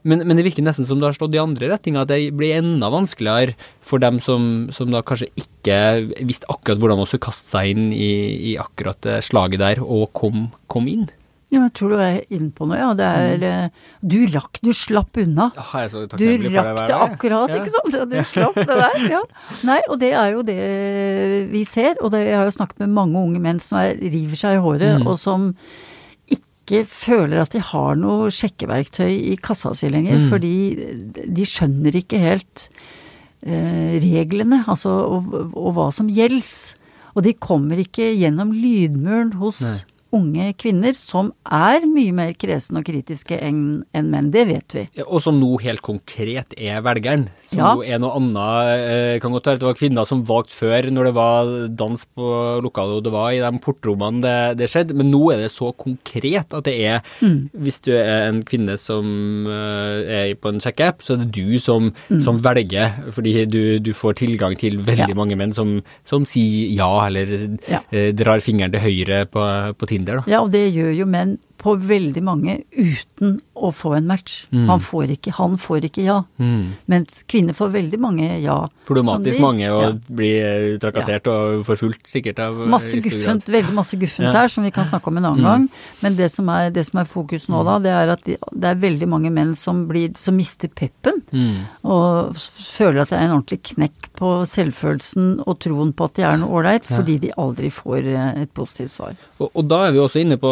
Men, 0.07 0.23
men, 0.23 0.37
det 0.39 0.45
virker 0.47 0.63
nesten 0.63 0.87
som 0.87 1.01
det 1.01 1.09
har 1.09 1.17
slått 1.17 1.35
i 1.35 1.41
andre 1.41 1.73
retninger, 1.73 2.05
at 2.05 2.11
det 2.11 2.31
blir 2.39 2.55
enda 2.61 2.87
vanskeligere 2.93 3.57
for 3.83 3.99
dem 3.99 4.21
som, 4.23 4.69
som 4.71 4.91
da 4.93 5.03
kanskje 5.03 5.27
ikke 5.41 5.79
visste 6.23 6.47
akkurat 6.47 6.79
hvordan 6.79 7.01
man 7.01 7.09
skulle 7.09 7.27
kaste 7.27 7.51
seg 7.51 7.73
inn 7.73 7.89
i, 7.91 8.11
i 8.53 8.57
akkurat 8.61 8.99
det 9.03 9.19
slaget 9.27 9.59
der, 9.59 9.83
og 9.83 10.07
kom, 10.15 10.47
kom 10.71 10.87
inn. 10.91 11.09
Ja, 11.49 11.63
jeg 11.65 11.73
tror 11.79 11.95
du 11.95 11.97
er 11.97 12.19
inne 12.29 12.51
på 12.53 12.67
noe, 12.69 12.77
ja. 12.77 12.89
Det 12.93 13.05
er. 13.09 13.43
Eh, 13.47 13.93
du 14.05 14.19
rakk, 14.29 14.59
du 14.61 14.69
slapp 14.75 15.17
unna. 15.17 15.47
Ja, 15.57 15.81
du 15.89 16.27
rakk 16.53 16.83
det 16.85 16.97
akkurat, 16.99 17.49
ja. 17.49 17.63
ikke 17.63 17.73
sant. 17.73 17.95
Du 18.11 18.17
slapp 18.29 18.59
det 18.59 18.67
der, 18.69 18.99
ja. 19.15 19.21
Nei, 19.65 19.79
og 19.89 19.97
det 20.01 20.11
er 20.13 20.35
jo 20.35 20.43
det 20.45 20.59
vi 21.49 21.63
ser, 21.65 21.97
og 22.03 22.13
det, 22.13 22.27
jeg 22.27 22.37
har 22.37 22.45
jo 22.45 22.53
snakket 22.53 22.85
med 22.85 22.93
mange 22.93 23.17
unge 23.17 23.41
menn 23.41 23.61
som 23.65 23.81
er, 23.81 23.97
river 23.97 24.37
seg 24.37 24.59
i 24.59 24.61
håret, 24.61 25.01
mm. 25.01 25.09
og 25.09 25.17
som 25.21 25.49
ikke 26.69 26.85
føler 26.85 27.41
at 27.41 27.53
de 27.55 27.61
har 27.65 27.99
noe 27.99 28.29
sjekkeverktøy 28.33 29.09
i 29.33 29.35
kassa 29.41 29.73
si 29.77 29.89
lenger, 29.89 30.21
mm. 30.21 30.27
fordi 30.31 30.55
de 31.25 31.47
skjønner 31.47 31.97
ikke 31.97 32.21
helt 32.21 32.67
eh, 33.41 33.97
reglene, 34.03 34.61
altså 34.69 34.93
og, 35.17 35.31
og, 35.49 35.71
hva 35.77 35.89
som 35.95 36.11
gjelder. 36.13 36.77
Og 37.17 37.25
de 37.25 37.33
kommer 37.41 37.81
ikke 37.81 38.11
gjennom 38.13 38.53
lydmuren 38.53 39.33
hos 39.41 39.63
Nei 39.65 39.79
unge 40.15 40.51
kvinner 40.59 40.95
som 40.97 41.31
er 41.45 41.85
mye 41.89 42.13
mer 42.15 42.33
kresne 42.39 42.81
og 42.81 42.87
kritiske 42.87 43.37
enn 43.37 43.61
en 43.95 44.09
menn. 44.09 44.31
Det 44.33 44.45
vet 44.49 44.75
vi. 44.75 44.85
Ja, 44.97 45.05
og 45.05 45.21
som 45.23 45.37
nå 45.39 45.51
helt 45.63 45.83
konkret 45.85 46.55
er 46.57 46.81
velgeren. 46.85 47.27
Som 47.45 47.61
ja. 47.61 47.95
er 47.95 48.01
noe 48.01 48.15
annet. 48.17 48.71
Eh, 48.89 49.15
kan 49.21 49.33
godt 49.35 49.49
være 49.49 49.61
det 49.61 49.69
var 49.69 49.77
kvinner 49.77 50.07
som 50.09 50.23
valgte 50.27 50.55
før, 50.55 50.89
når 50.93 51.09
det 51.09 51.13
var 51.17 51.51
dans 51.79 52.05
på 52.17 52.31
lokalet 52.65 52.99
og 52.99 53.05
det 53.05 53.13
var 53.13 53.33
i 53.35 53.41
de 53.43 53.51
portrommene 53.63 54.23
det, 54.23 54.35
det, 54.59 54.69
skjedde, 54.71 54.97
men 54.97 55.11
nå 55.13 55.21
er 55.33 55.43
det 55.43 55.51
så 55.53 55.71
konkret 55.77 56.55
at 56.55 56.65
det 56.67 56.75
er 56.85 57.03
mm. 57.21 57.37
Hvis 57.63 57.79
du 57.85 57.91
er 57.93 58.27
en 58.29 58.41
kvinne 58.45 58.75
som 58.79 59.05
uh, 59.47 59.99
er 60.03 60.33
på 60.39 60.51
en 60.51 60.61
sjekkeapp, 60.63 61.03
så 61.03 61.15
er 61.15 61.23
det 61.23 61.29
du 61.35 61.59
som, 61.61 61.89
mm. 62.09 62.19
som 62.23 62.39
velger, 62.43 62.97
fordi 63.15 63.33
du, 63.49 63.61
du, 63.83 63.91
får 63.95 64.19
tilgang 64.21 64.55
til 64.59 64.79
veldig 64.85 65.13
ja. 65.13 65.17
mange 65.17 65.37
menn 65.39 65.53
som, 65.55 65.79
som, 66.07 66.25
sier 66.29 66.71
ja, 66.77 66.89
eller 67.07 67.31
uh, 67.33 68.09
drar 68.15 68.43
fingeren 68.43 68.73
til 68.75 68.83
høyre 68.83 69.23
på, 69.31 69.45
på 69.79 69.89
tid 69.89 69.98
Tinder, 69.99 70.21
da. 70.21 70.31
Ja, 70.31 70.41
og 70.43 70.53
det 70.53 70.69
gjør 70.73 70.93
jo 70.95 71.07
menn 71.09 71.37
på 71.59 71.73
veldig 71.75 72.21
mange 72.23 72.53
uten 72.71 73.33
å 73.59 73.69
få 73.75 73.93
en 73.97 74.05
match. 74.07 74.45
Han, 74.55 74.79
får 74.79 75.11
ikke, 75.17 75.33
han 75.35 75.57
får 75.59 75.89
ikke 75.89 76.05
ja. 76.05 76.21
Mens 76.89 77.23
kvinner 77.29 77.57
får 77.57 77.73
veldig 77.73 77.99
mange 77.99 78.29
ja. 78.39 78.55
Problematisk 78.87 79.37
de- 79.37 79.43
mange 79.43 79.67
å 79.69 79.81
ja. 79.83 79.89
bli 80.19 80.29
trakassert 80.81 81.27
ja. 81.27 81.33
og 81.35 81.65
forfulgt, 81.67 82.07
sikkert. 82.09 82.39
av 82.45 82.55
Masse 82.71 82.97
guffent, 83.03 83.49
veldig 83.51 83.75
masse 83.75 83.99
guffent 83.99 84.29
Ja. 84.29 84.31
her 84.39 84.47
som 84.51 84.63
vi 84.63 84.71
kan 84.71 84.87
snakke 84.87 85.11
om 85.11 85.19
en 85.19 85.27
annen 85.33 85.43
gang. 85.45 85.67
Men 86.01 86.15
det 86.15 86.31
som 86.31 86.47
er, 86.49 86.71
det 86.73 86.85
som 86.87 87.01
er 87.03 87.09
fokus 87.11 87.49
nå 87.51 87.61
da, 87.67 87.75
det 87.83 87.91
er 87.93 88.13
at 88.15 88.23
de, 88.25 88.37
det 88.55 88.71
er 88.71 88.79
veldig 88.87 89.09
mange 89.11 89.29
menn 89.35 89.53
som, 89.59 89.83
blir, 89.91 90.15
som 90.17 90.39
mister 90.39 90.71
peppen. 90.71 91.19
Mm. 91.35 91.67
Og 91.91 92.39
føler 92.39 93.03
at 93.03 93.11
det 93.11 93.19
er 93.19 93.27
en 93.27 93.35
ordentlig 93.37 93.61
knekk 93.75 94.09
på 94.19 94.33
selvfølelsen 94.49 95.41
og 95.45 95.59
troen 95.63 95.91
på 95.93 96.07
at 96.09 96.15
de 96.17 96.25
er 96.27 96.39
noe 96.41 96.61
ålreit, 96.61 96.87
fordi 96.87 97.19
de 97.27 97.35
aldri 97.39 97.69
får 97.73 98.07
eh, 98.15 98.43
et 98.47 98.53
positivt 98.55 98.95
svar. 98.95 99.19
Og, 99.39 99.49
og 99.53 99.67
da 99.69 99.85
er 99.87 99.95
vi 99.95 100.01
også 100.07 100.23
inne 100.23 100.39
på 100.41 100.51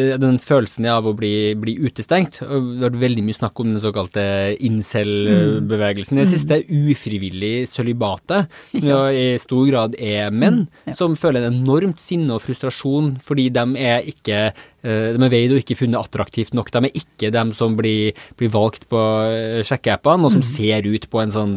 det, 0.00 0.18
den 0.22 0.38
følelsen 0.42 0.88
av 0.90 1.08
å 1.08 1.14
bli, 1.16 1.52
bli 1.60 1.76
utestengt. 1.84 2.40
Det 2.40 2.48
har 2.48 2.86
vært 2.86 3.00
veldig 3.02 3.24
mye 3.26 3.38
snakk 3.38 3.62
om 3.62 3.74
den 3.74 3.82
såkalte 3.84 4.24
incel-bevegelsen. 4.66 6.20
Det 6.20 6.28
siste 6.30 6.58
er 6.58 6.90
ufrivillig 6.90 7.68
sølibatet, 7.70 8.50
som 8.74 8.90
jo 8.90 9.00
i 9.14 9.26
stor 9.40 9.68
grad 9.68 9.96
er 10.00 10.32
menn 10.34 10.64
som 10.96 11.16
føler 11.18 11.46
en 11.46 11.60
enormt 11.60 12.00
sinne 12.02 12.34
og 12.34 12.44
frustrasjon 12.44 13.16
fordi 13.24 13.48
de 13.54 13.64
er 13.80 14.06
ikke 14.08 14.38
eh, 14.48 15.10
de 15.14 15.20
er 15.20 15.32
veid 15.32 15.54
og 15.54 15.60
ikke 15.62 15.78
funnet 15.82 16.00
attraktivt 16.00 16.54
nok. 16.56 16.70
De 16.72 16.82
er 16.88 16.98
ikke 17.02 17.32
dem 17.34 17.52
som 17.56 17.76
blir, 17.78 18.16
blir 18.40 18.52
valgt 18.52 18.86
på 18.90 19.00
eh, 19.28 19.60
sjekkeappene, 19.66 20.26
og 20.26 20.34
som 20.34 20.44
ser 20.46 20.86
ut 20.88 21.08
på 21.10 21.22
en 21.22 21.34
sånn 21.34 21.54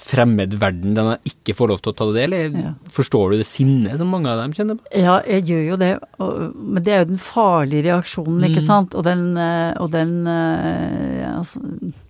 fremmed 0.00 0.56
verden 0.60 0.96
de 0.96 1.18
ikke 1.28 1.56
får 1.58 1.72
lov 1.72 1.82
til 1.82 1.92
å 1.92 1.98
ta 1.98 2.08
del 2.16 2.36
i. 2.36 2.42
Ja. 2.52 2.74
Forstår 2.92 3.32
du 3.32 3.42
det 3.42 3.48
sinnet 3.48 4.00
som 4.00 4.12
mange 4.12 4.30
av 4.32 4.40
dem 4.42 4.54
kjenner 4.56 4.78
på? 4.80 4.88
Ja, 4.98 5.20
jeg 5.28 5.46
gjør 5.50 5.64
jo 5.72 5.80
det, 5.80 5.92
men 6.18 6.84
det 6.84 6.94
er 6.94 7.04
jo 7.04 7.10
den 7.12 7.22
farlige 7.22 7.81
reaksjonen, 7.86 8.44
ikke 8.48 8.62
sant? 8.64 8.94
Og 8.98 9.04
den, 9.06 9.36
eh, 9.36 9.72
og 9.82 9.90
den 9.92 10.26
eh, 10.30 11.26
altså, 11.38 11.60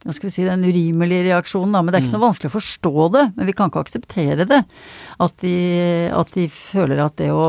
hva 0.03 0.11
skal 0.17 0.27
vi 0.29 0.33
si, 0.35 0.43
den 0.49 0.65
urimelige 0.67 1.29
reaksjonen, 1.29 1.73
da. 1.77 1.83
Men 1.83 1.93
det 1.95 2.01
er 2.01 2.07
ikke 2.09 2.17
noe 2.17 2.25
vanskelig 2.27 2.51
å 2.51 2.55
forstå 2.57 3.05
det, 3.15 3.25
men 3.37 3.47
vi 3.47 3.55
kan 3.55 3.71
ikke 3.71 3.85
akseptere 3.85 4.47
det. 4.51 4.59
At 5.23 5.37
de, 5.45 5.53
at 6.11 6.33
de 6.35 6.47
føler 6.51 6.99
at 7.05 7.15
det 7.21 7.29
å, 7.31 7.45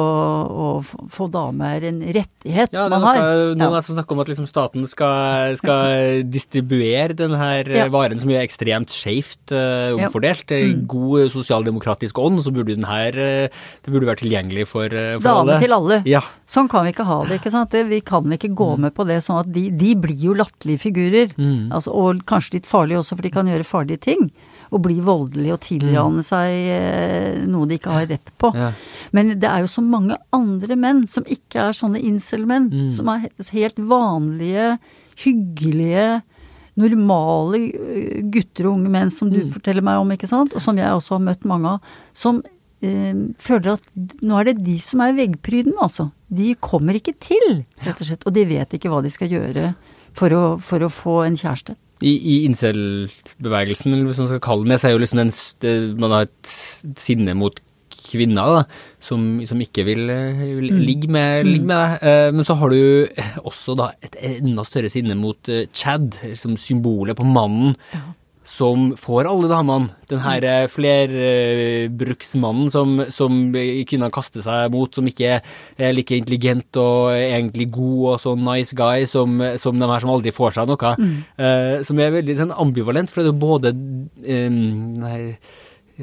å 0.54 0.68
få 1.10 1.26
dame 1.34 1.72
er 1.80 1.88
en 1.90 1.98
rettighet 2.14 2.76
Ja, 2.76 2.86
man 2.92 3.02
har. 3.08 3.18
noe, 3.18 3.56
noen 3.58 3.78
Ja. 3.80 3.82
som 3.82 3.98
snakker 3.98 4.14
om 4.14 4.22
at 4.22 4.30
liksom 4.30 4.46
staten 4.50 4.86
skal, 4.90 5.56
skal 5.58 6.22
distribuere 6.38 7.16
denne 7.18 7.40
her 7.42 7.66
eh, 7.72 7.80
Ja. 7.82 7.88
varen 7.94 8.22
som 8.22 8.30
er 8.30 8.44
ekstremt 8.46 8.94
skjevt 8.94 9.56
uh, 9.56 9.58
Ja. 9.58 9.96
Mm. 9.98 10.06
omfordelt. 10.12 10.54
God 10.94 11.32
sosialdemokratisk 11.34 12.20
ånd 12.22 12.44
så 12.46 12.54
burde 12.54 12.76
den 12.78 12.86
her 12.86 13.12
det 13.18 13.90
burde 13.90 14.06
være 14.08 14.22
tilgjengelig 14.22 14.68
for, 14.70 14.94
for 14.94 15.26
Dame 15.26 15.40
alle. 15.42 15.56
Dame 15.56 15.64
til 15.66 15.74
alle. 15.80 15.98
Ja. 16.06 16.22
Sånn 16.50 16.70
kan 16.70 16.86
vi 16.86 16.94
ikke 16.94 17.06
ha 17.08 17.18
det, 17.26 17.40
ikke 17.42 17.52
sant. 17.54 17.72
Det, 17.74 17.82
vi 17.90 18.03
kan 18.06 18.32
ikke 18.36 18.54
gå 18.56 18.70
med 18.80 18.94
på 18.96 19.06
det 19.10 19.20
sånn 19.26 19.40
at 19.44 19.52
de, 19.54 19.68
de 19.72 19.94
blir 20.00 20.18
jo 20.30 20.34
latterlige 20.38 20.80
figurer. 20.86 21.34
Mm. 21.38 21.72
Altså, 21.74 21.92
og 21.94 22.24
kanskje 22.30 22.60
litt 22.60 22.70
farlige 22.70 23.00
også, 23.02 23.16
for 23.18 23.24
de 23.28 23.32
kan 23.34 23.48
gjøre 23.50 23.66
farlige 23.68 24.00
ting. 24.06 24.28
Og 24.74 24.82
bli 24.88 24.96
voldelige 25.06 25.54
og 25.54 25.62
tilrane 25.62 26.24
seg 26.26 26.50
eh, 26.74 27.44
noe 27.46 27.68
de 27.70 27.76
ikke 27.78 27.94
har 27.94 28.08
rett 28.10 28.32
på. 28.42 28.50
Ja. 28.58 28.72
Men 29.14 29.36
det 29.38 29.46
er 29.50 29.62
jo 29.62 29.70
så 29.70 29.84
mange 29.86 30.18
andre 30.34 30.76
menn 30.80 31.04
som 31.08 31.28
ikke 31.30 31.68
er 31.68 31.78
sånne 31.78 32.02
incel-menn. 32.02 32.72
Mm. 32.74 32.88
Som 32.90 33.12
er 33.14 33.28
helt 33.54 33.78
vanlige, 33.78 34.72
hyggelige, 35.22 36.22
normale 36.80 37.60
øh, 37.70 38.24
gutter 38.34 38.66
og 38.66 38.80
unge 38.80 38.90
menn 38.90 39.12
som 39.14 39.30
du 39.30 39.44
Mm. 39.44 39.52
forteller 39.54 39.86
meg 39.86 40.00
om, 40.02 40.10
ikke 40.16 40.28
sant. 40.30 40.56
Og 40.58 40.62
som 40.62 40.76
jeg 40.78 40.90
også 40.90 41.20
har 41.20 41.26
møtt 41.28 41.46
mange 41.46 41.70
av. 41.76 41.80
Som 42.18 42.42
eh, 42.42 42.50
føler 43.40 43.74
at 43.78 43.86
nå 44.26 44.40
er 44.42 44.50
det 44.52 44.58
de 44.66 44.78
som 44.84 45.02
er 45.06 45.16
veggpryden, 45.18 45.74
altså. 45.82 46.10
De 46.34 46.54
kommer 46.60 46.98
ikke 47.00 47.14
til, 47.24 47.64
rett 47.86 48.00
og 48.02 48.08
slett. 48.10 48.26
Og 48.28 48.34
de 48.36 48.44
vet 48.50 48.76
ikke 48.78 48.92
hva 48.92 49.02
de 49.06 49.12
skal 49.14 49.32
gjøre 49.32 49.74
for 50.18 50.34
å, 50.36 50.44
for 50.62 50.84
å 50.86 50.90
få 50.94 51.20
en 51.28 51.38
kjæreste. 51.40 51.76
I, 52.04 52.12
i 52.18 52.34
incel-bevegelsen, 52.50 53.94
eller 53.94 54.10
hva 54.10 54.18
man 54.24 54.32
skal 54.34 54.42
kalle 54.44 54.66
den 54.66 54.74
det, 54.76 54.80
så 54.82 54.90
er 54.90 54.96
jo 54.98 55.04
liksom 55.04 55.22
den, 55.24 55.94
man 56.02 56.12
har 56.18 56.26
et 56.28 56.56
sinne 57.00 57.36
mot 57.40 57.62
kvinner 58.04 58.50
da, 58.58 58.64
som, 59.02 59.22
som 59.48 59.62
ikke 59.64 59.86
vil, 59.88 60.02
eh, 60.12 60.42
vil 60.58 60.68
Mm. 60.74 60.82
ligge, 60.84 61.08
med, 61.10 61.46
ligge 61.48 61.66
med 61.70 61.78
deg. 61.80 62.04
Eh, 62.10 62.32
Men 62.36 62.44
så 62.46 62.58
har 62.60 62.70
du 62.70 63.08
også 63.48 63.78
da 63.80 63.92
et 64.04 64.18
enda 64.20 64.66
større 64.68 64.90
sinne 64.92 65.16
mot 65.18 65.50
eh, 65.50 65.66
Chad, 65.74 66.18
som 66.36 66.58
symbolet 66.60 67.16
på 67.18 67.24
mannen. 67.26 67.78
Som 68.44 68.90
får 69.00 69.24
alle 69.30 69.48
damene. 69.48 69.94
Den 70.12 70.20
her 70.20 70.44
eh, 70.44 70.66
flerbruksmannen 70.68 72.68
som, 72.74 72.98
som 73.14 73.38
kvinner 73.88 74.12
kaster 74.14 74.44
seg 74.44 74.72
mot, 74.74 74.92
som 74.94 75.08
ikke 75.08 75.38
er 75.40 75.94
like 75.96 76.18
intelligent 76.18 76.76
og 76.82 77.14
egentlig 77.16 77.70
god 77.74 78.02
og 78.14 78.20
sånn 78.26 78.44
nice 78.44 78.76
guy 78.76 79.06
som, 79.10 79.40
som 79.60 79.80
de 79.80 79.88
her 79.90 80.04
som 80.04 80.12
aldri 80.14 80.32
får 80.36 80.52
seg 80.58 80.68
noe. 80.72 80.92
Eh, 81.40 81.76
som 81.88 82.00
er 82.04 82.18
veldig 82.20 82.36
sånn 82.42 82.56
ambivalent, 82.66 83.10
for 83.14 83.24
det 83.24 83.32
er 83.32 83.46
både 83.46 83.68
eh, 84.28 84.52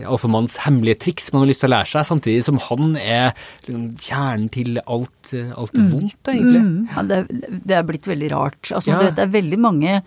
alfamannens 0.07 0.57
hemmelige 0.65 1.01
triks 1.05 1.31
man 1.35 1.43
har 1.45 1.51
lyst 1.51 1.63
til 1.65 1.71
å 1.71 1.75
lære 1.75 1.91
seg, 1.93 2.07
samtidig 2.07 2.45
som 2.47 2.61
han 2.71 2.95
er 3.01 3.27
liksom 3.67 3.87
kjernen 4.01 4.49
til 4.55 4.71
alt, 4.85 5.33
alt 5.35 5.75
mm. 5.77 5.89
vondt, 5.93 6.21
egentlig. 6.31 6.63
Mm. 6.67 6.77
Ja, 6.95 7.01
det, 7.11 7.19
det 7.67 7.75
er 7.79 7.89
blitt 7.89 8.07
veldig 8.11 8.31
rart. 8.33 8.63
Altså, 8.71 8.95
Ja. 8.95 9.01
vet, 9.03 9.17
det 9.19 9.27
er 9.27 9.35
veldig 9.35 9.61
mange 9.61 9.99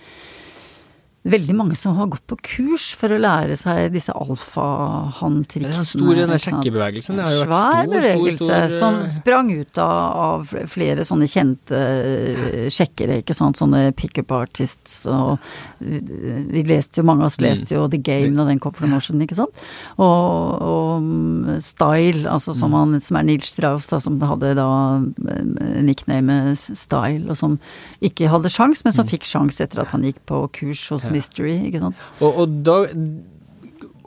Veldig 1.24 1.54
mange 1.56 1.76
som 1.80 1.96
har 1.96 2.10
gått 2.12 2.26
på 2.28 2.36
kurs 2.44 2.90
for 3.00 3.08
å 3.16 3.18
lære 3.22 3.56
seg 3.56 3.94
disse 3.94 4.12
alfahann-triksene. 4.12 5.72
er 5.80 5.88
store 5.88 6.40
sjekkebevegelsen. 6.44 7.16
Det 7.16 7.24
har 7.24 7.32
jo 7.32 7.46
vært 7.46 7.54
stor, 7.54 7.92
bevegelse 7.94 8.36
stor, 8.42 8.66
stor, 8.68 8.74
som 8.82 8.98
eh, 9.00 9.06
sprang 9.14 9.52
ut 9.56 9.80
av, 9.80 9.94
av 10.26 10.52
flere 10.68 11.06
sånne 11.08 11.30
kjente 11.32 11.80
eh, 11.80 12.68
sjekkere, 12.68 13.22
ikke 13.24 13.38
sant. 13.38 13.56
Sånne 13.62 13.86
pickup 13.96 14.34
artists 14.36 15.06
og 15.08 15.40
Vi 15.80 16.62
leste 16.68 17.00
jo, 17.02 17.06
mange 17.08 17.24
av 17.24 17.32
oss 17.32 17.40
Mm. 17.40 17.46
leste 17.48 17.74
jo 17.76 17.88
The 17.92 17.98
Game 18.04 18.36
da 18.38 18.46
den 18.48 18.60
kom 18.60 18.72
for 18.76 18.86
noen 18.86 19.00
år 19.00 19.04
siden, 19.08 19.24
ikke 19.24 19.36
sant. 19.40 19.64
Og, 19.98 20.62
og 20.64 21.02
mm, 21.04 21.62
Style, 21.64 22.28
altså 22.30 22.52
Mm. 22.54 22.60
som, 22.60 22.74
han, 22.78 23.00
som 23.02 23.18
er 23.18 23.24
Nils 23.28 23.48
Strauss, 23.52 23.88
da, 23.88 24.00
som 24.04 24.20
hadde 24.22 24.54
da 24.60 24.68
nicknamet 25.84 26.58
Style, 26.60 27.30
og 27.32 27.38
som 27.40 27.58
ikke 28.04 28.28
hadde 28.32 28.52
sjans, 28.52 28.84
men 28.86 28.94
som 28.96 29.08
fikk 29.08 29.24
sjans 29.28 29.60
etter 29.64 29.82
at 29.84 29.92
han 29.96 30.04
gikk 30.06 30.20
på 30.30 30.44
kurs 30.60 30.84
hos 30.94 31.08
Mystery, 31.14 31.56
ikke 31.70 31.86
sant. 31.86 32.10
Og, 32.22 32.44
og 32.44 32.60
da 32.66 32.80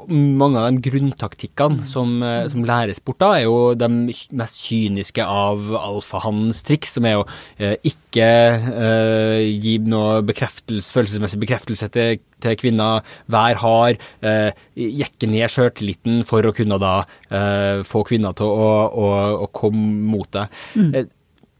mange 0.06 0.60
av 0.60 0.70
de 0.70 0.90
grunntaktikkene 0.90 1.86
som, 1.88 2.22
eh, 2.22 2.46
som 2.48 2.64
læres 2.64 3.00
bort 3.00 3.18
da, 3.18 3.32
er 3.36 3.46
jo 3.46 3.74
de 3.74 3.88
mest 4.32 4.60
kyniske 4.62 5.22
av 5.22 5.74
alfahannens 5.78 6.62
triks, 6.66 6.94
som 6.96 7.06
er 7.08 7.20
å 7.20 7.26
eh, 7.58 7.76
ikke 7.86 8.26
eh, 8.26 9.42
gi 9.50 9.76
noe 9.86 10.22
bekreftelse, 10.26 10.94
følelsesmessig 10.94 11.40
bekreftelse 11.42 11.90
til, 11.94 12.20
til 12.42 12.58
kvinner, 12.60 13.02
vær 13.32 13.60
hard, 13.62 14.02
eh, 14.22 14.50
jekke 14.76 15.30
ned 15.30 15.50
sjøltilliten 15.52 16.22
for 16.28 16.46
å 16.46 16.54
kunne 16.56 16.78
da 16.82 16.96
eh, 17.30 17.82
få 17.86 18.04
kvinner 18.06 18.36
til 18.36 18.46
å, 18.50 18.70
å, 18.86 19.12
å 19.46 19.50
komme 19.54 19.86
mot 20.12 20.30
deg. 20.36 20.52
Eh, 20.76 21.10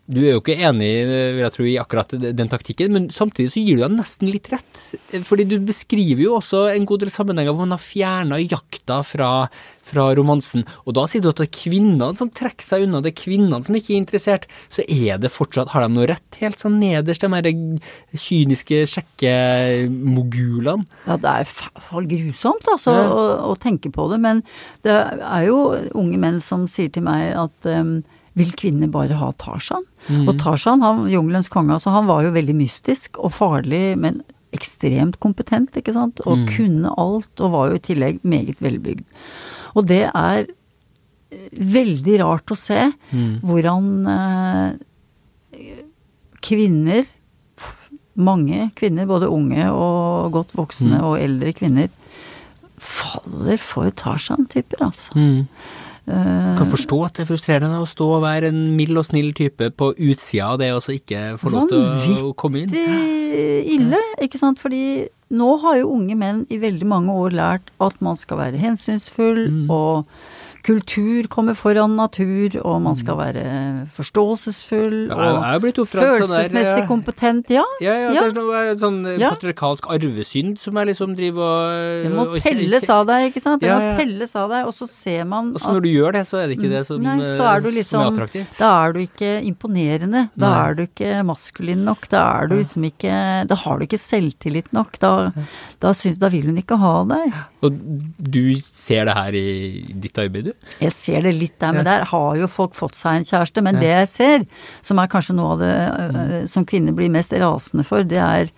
du 0.06 0.20
er 0.22 0.36
jo 0.36 0.40
ikke 0.42 0.54
enig 0.62 0.90
vil 1.08 1.42
jeg 1.42 1.52
tro, 1.54 1.64
i 1.66 1.78
akkurat 1.82 2.12
den 2.38 2.50
taktikken, 2.52 2.92
men 2.94 3.08
samtidig 3.14 3.50
så 3.52 3.62
gir 3.62 3.80
du 3.80 3.82
deg 3.82 3.96
nesten 3.98 4.30
litt 4.30 4.46
rett. 4.52 4.82
Fordi 5.26 5.46
du 5.50 5.56
beskriver 5.66 6.22
jo 6.22 6.36
også 6.38 6.66
en 6.75 6.86
god 6.86 7.02
del 7.02 7.10
sammenhenger 7.14 7.50
hvor 7.52 7.64
man 7.64 7.75
har 7.75 7.82
fjerna 7.82 8.38
jakta 8.38 9.00
fra, 9.06 9.30
fra 9.86 10.04
romansen. 10.18 10.62
Og 10.86 10.94
da 10.98 11.06
sier 11.10 11.25
du 11.25 11.30
at 11.32 11.40
det 11.42 11.48
er 11.48 11.56
kvinnene 11.58 12.12
som 12.18 12.30
trekker 12.30 12.62
seg 12.62 12.86
unna, 12.86 13.02
det 13.02 13.10
er 13.14 13.18
kvinnene 13.18 13.58
som 13.66 13.75
ikke 13.78 13.96
er 13.96 14.02
interessert. 14.04 14.46
Så 14.70 14.86
er 14.86 15.18
det 15.22 15.32
fortsatt, 15.34 15.72
har 15.75 15.82
de 15.86 15.90
noe 15.96 16.06
rett 16.10 16.38
helt 16.42 16.62
sånn 16.62 16.78
nederst, 16.82 17.26
de 17.26 17.32
her 17.34 17.50
kyniske 18.26 18.84
sjekkemogulene? 18.94 20.86
Ja, 21.06 21.16
det 21.20 21.32
er 21.42 21.50
fall 21.90 22.06
grusomt 22.10 22.68
altså, 22.70 22.94
Ja. 22.94 23.08
å, 23.10 23.25
å 23.50 23.56
tenke 23.58 23.90
på 23.94 24.06
det, 24.12 24.20
men 24.22 24.42
det 24.86 24.94
er 24.94 25.48
jo 25.48 25.58
unge 25.98 26.18
menn 26.22 26.38
som 26.44 26.66
sier 26.70 26.90
til 26.94 27.02
meg 27.06 27.34
at 27.36 27.70
um, 27.75 27.98
vil 28.37 28.52
kvinner 28.59 28.90
bare 28.93 29.16
ha 29.16 29.31
Tarzan? 29.40 29.83
Mm. 30.09 30.26
Og 30.28 30.38
Tarzan, 30.38 30.83
han, 30.85 31.07
jungelens 31.11 31.49
konge, 31.52 31.73
altså, 31.76 31.90
han 31.95 32.07
var 32.07 32.23
jo 32.26 32.35
veldig 32.37 32.55
mystisk 32.59 33.19
og 33.19 33.33
farlig, 33.33 33.97
men 33.99 34.23
ekstremt 34.57 35.19
kompetent, 35.21 35.75
ikke 35.76 35.93
sant? 35.97 36.21
Og 36.26 36.38
Mm. 36.38 36.47
kunne 36.52 36.93
alt, 36.97 37.40
og 37.40 37.50
var 37.52 37.69
jo 37.71 37.75
i 37.81 37.85
tillegg 37.88 38.21
meget 38.25 38.61
velbygd. 38.62 39.05
Og 39.76 39.87
det 39.87 40.05
er 40.14 40.47
eh, 40.47 41.49
veldig 41.59 42.21
rart 42.23 42.47
å 42.52 42.57
se 42.57 42.93
Mm. 43.12 43.40
hvordan 43.43 44.07
eh, 44.07 44.73
kvinner 46.47 47.05
mange 48.16 48.71
kvinner, 48.78 49.05
både 49.07 49.28
unge 49.28 49.66
og 49.76 50.33
godt 50.33 50.55
voksne 50.57 51.02
og 51.05 51.19
eldre 51.21 51.52
kvinner, 51.52 51.90
faller 52.81 53.59
for 53.61 53.90
Tarzan-typer, 53.90 54.81
altså. 54.87 55.12
Eh, 56.06 56.56
Kan 56.58 56.68
forstå 56.70 57.00
at 57.04 57.14
det 57.18 57.25
er 57.25 57.30
frustrerende 57.34 57.72
da, 57.75 57.80
å 57.82 57.88
stå 57.90 58.06
og 58.16 58.22
være 58.22 58.48
en 58.52 58.76
mild 58.76 58.96
og 59.00 59.06
snill 59.08 59.32
type 59.34 59.70
på 59.75 59.88
utsida 59.96 60.52
av 60.52 60.58
det, 60.62 60.68
og 60.76 60.82
så 60.84 60.94
ikke 60.94 61.38
få 61.40 61.50
lov 61.50 61.66
til 61.68 61.82
å 61.82 62.34
komme 62.38 62.62
inn. 62.62 62.70
Vanvittig 62.70 63.75
ille, 63.75 63.98
ikke 64.22 64.38
sant. 64.38 64.60
Fordi 64.62 65.08
nå 65.34 65.48
har 65.64 65.80
jo 65.80 65.90
unge 65.96 66.14
menn 66.16 66.44
i 66.48 66.58
veldig 66.62 66.86
mange 66.86 67.10
år 67.12 67.34
lært 67.34 67.72
at 67.82 67.98
man 68.00 68.14
skal 68.16 68.38
være 68.38 68.56
hensynsfull 68.62 69.48
Mm. 69.50 69.70
og 69.70 70.06
kultur 70.66 71.28
kommer 71.30 71.54
foran 71.54 71.94
natur, 71.99 72.56
og 72.66 72.80
man 72.82 72.96
skal 72.99 73.16
være 73.20 73.42
forståelsesfull 73.94 74.96
Ja, 75.08 75.14
og 75.14 75.44
er 75.46 75.61
sånn 75.62 75.76
der, 75.76 75.87
følelsesmessig 75.92 76.87
kompetent. 76.88 77.50
Ja, 77.54 77.62
Ja, 77.80 77.92
ja, 77.94 78.11
Ja. 78.12 78.23
det 78.26 78.32
er 78.32 78.40
noe 78.40 78.62
sånn 78.80 78.99
eh, 79.06 79.18
patriarkalsk 79.30 79.87
arvesynd 79.94 80.58
som 80.58 80.75
jeg 80.76 80.88
liksom 80.88 81.14
driver 81.16 81.42
og 81.46 82.04
det 82.04 82.12
må 82.12 82.26
og- 82.26 82.42
pelles 82.42 82.88
av 82.90 83.06
deg, 83.06 83.30
ikke 83.32 83.42
sant. 83.42 83.61
Det 83.62 83.70
må 83.70 83.96
pelles 83.96 84.35
av 84.37 84.50
deg, 84.50 84.66
og 84.66 84.75
så 84.75 84.88
ser 84.88 85.25
man 85.25 85.52
Og 85.54 85.61
så 85.61 85.73
når 85.73 85.82
du 85.82 85.88
gjør 85.88 86.12
det, 86.18 86.25
så 86.26 86.42
er 86.42 86.46
det 86.49 86.58
ikke 86.58 86.70
det 86.70 86.87
som, 86.87 87.02
Nei, 87.02 87.18
så 87.20 87.44
er 87.56 87.61
du 87.61 87.68
eh, 87.68 87.75
liksom 87.78 88.00
som 88.02 88.02
er 88.02 88.16
attraktivt. 88.16 88.58
Da 88.58 88.87
er 88.87 88.92
du 88.92 88.99
ikke 89.00 89.30
imponerende. 89.46 90.30
Da 90.37 90.50
Nei. 90.50 90.68
er 90.70 90.75
du 90.75 90.82
ikke 90.87 91.25
maskulin 91.25 91.85
nok. 91.85 92.08
Da 92.08 92.42
er 92.42 92.49
du 92.49 92.56
liksom 92.56 92.82
ikke 92.90 93.46
Da 93.46 93.54
har 93.54 93.78
du 93.78 93.87
ikke 93.87 93.99
selvtillit 94.00 94.73
nok. 94.73 94.99
Da, 94.99 95.32
da, 95.80 95.92
syns, 95.92 96.18
da 96.18 96.28
vil 96.28 96.46
hun 96.46 96.56
ikke 96.58 96.76
ha 96.78 97.04
deg. 97.04 97.32
Og 97.62 97.78
du 98.18 98.54
ser 98.61 99.04
det 99.06 99.14
her 99.14 99.32
i 99.35 99.87
ditt 99.94 100.16
arbeid, 100.18 100.44
du? 100.50 100.52
Jeg 100.80 100.92
ser 100.92 101.22
det 101.25 101.34
litt 101.36 101.54
der, 101.62 101.72
men 101.76 101.86
der 101.86 102.04
har 102.10 102.36
jo 102.36 102.48
folk 102.50 102.75
fått 102.76 102.98
seg 102.98 103.20
en 103.20 103.28
kjæreste. 103.28 103.62
Men 103.64 103.78
det 103.80 103.92
jeg 103.92 104.10
ser, 104.10 104.44
som 104.84 104.98
er 105.00 105.10
kanskje 105.12 105.36
noe 105.38 105.54
av 105.54 105.62
det 105.62 105.76
øh, 105.76 106.34
som 106.50 106.66
kvinner 106.68 106.96
blir 106.96 107.12
mest 107.12 107.32
rasende 107.32 107.86
for, 107.86 108.04
det 108.04 108.18
er 108.20 108.50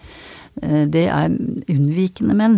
øh, 0.63 0.87
det 0.91 1.05
er 1.07 1.29
unnvikende 1.71 2.39
menn. 2.39 2.57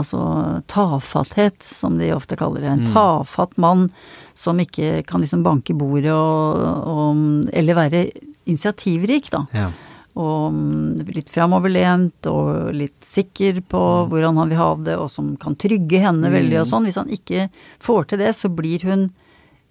Altså 0.00 0.22
tafatthet, 0.70 1.60
som 1.66 2.00
de 2.00 2.10
ofte 2.16 2.38
kaller 2.40 2.64
det. 2.64 2.72
En 2.72 2.90
tafatt 2.90 3.54
mann 3.60 3.88
som 4.34 4.58
ikke 4.62 5.04
kan 5.06 5.22
liksom 5.22 5.44
banke 5.46 5.76
bordet 5.76 6.16
og, 6.16 6.66
og 6.90 7.52
Eller 7.52 7.78
være 7.78 8.08
initiativrik, 8.50 9.30
da. 9.30 9.44
Ja. 9.54 9.70
Og 10.18 10.52
mm, 10.52 11.04
litt 11.14 11.30
framoverlent 11.30 12.26
og 12.26 12.72
litt 12.74 12.98
sikker 13.06 13.60
på 13.70 13.82
hvordan 14.10 14.40
han 14.40 14.50
vil 14.50 14.58
ha 14.58 14.70
det, 14.88 14.96
og 14.98 15.10
som 15.12 15.36
kan 15.40 15.54
trygge 15.60 16.00
henne 16.02 16.32
veldig 16.34 16.58
og 16.64 16.66
sånn. 16.72 16.88
Hvis 16.88 16.98
han 16.98 17.12
ikke 17.14 17.46
får 17.80 18.08
til 18.10 18.18
det, 18.24 18.32
så 18.36 18.50
blir 18.50 18.82
hun 18.90 19.06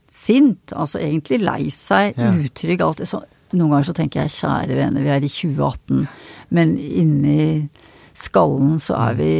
sint, 0.10 0.72
altså 0.74 0.98
egentlig 1.04 1.42
lei 1.44 1.68
seg, 1.76 2.16
Ja. 2.18 2.32
utrygg, 2.34 2.82
alt 2.82 2.98
det. 3.04 3.08
Så 3.12 3.20
noen 3.54 3.70
ganger 3.76 3.90
så 3.92 3.94
tenker 3.98 4.22
jeg 4.24 4.38
kjære 4.40 4.76
vene, 4.80 5.04
vi 5.04 5.10
er 5.14 5.22
i 5.22 5.30
2018, 5.30 6.08
men 6.56 6.78
inni 6.80 7.70
skallen 8.18 8.80
så 8.82 8.96
er 9.10 9.14
vi 9.20 9.34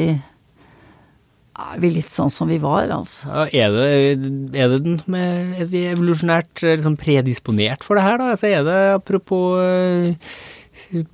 er 1.60 1.80
vi 1.82 1.90
litt 1.92 2.08
sånn 2.08 2.30
som 2.32 2.48
vi 2.48 2.58
var, 2.64 2.88
altså. 2.94 3.28
Ja, 3.52 3.68
Er 3.68 3.74
det, 3.76 4.56
er 4.56 4.70
det 4.72 4.84
den 4.86 5.02
med, 5.12 5.60
er 5.60 5.66
vi 5.68 5.82
evolusjonært 5.92 6.64
eh, 6.64 6.78
liksom 6.78 6.96
predisponert 6.96 7.84
for 7.84 8.00
det 8.00 8.04
her, 8.06 8.18
da? 8.22 8.30
Altså 8.32 8.48
er 8.48 8.64
det 8.64 8.78
apropos 8.96 9.60
eh, 9.60 10.14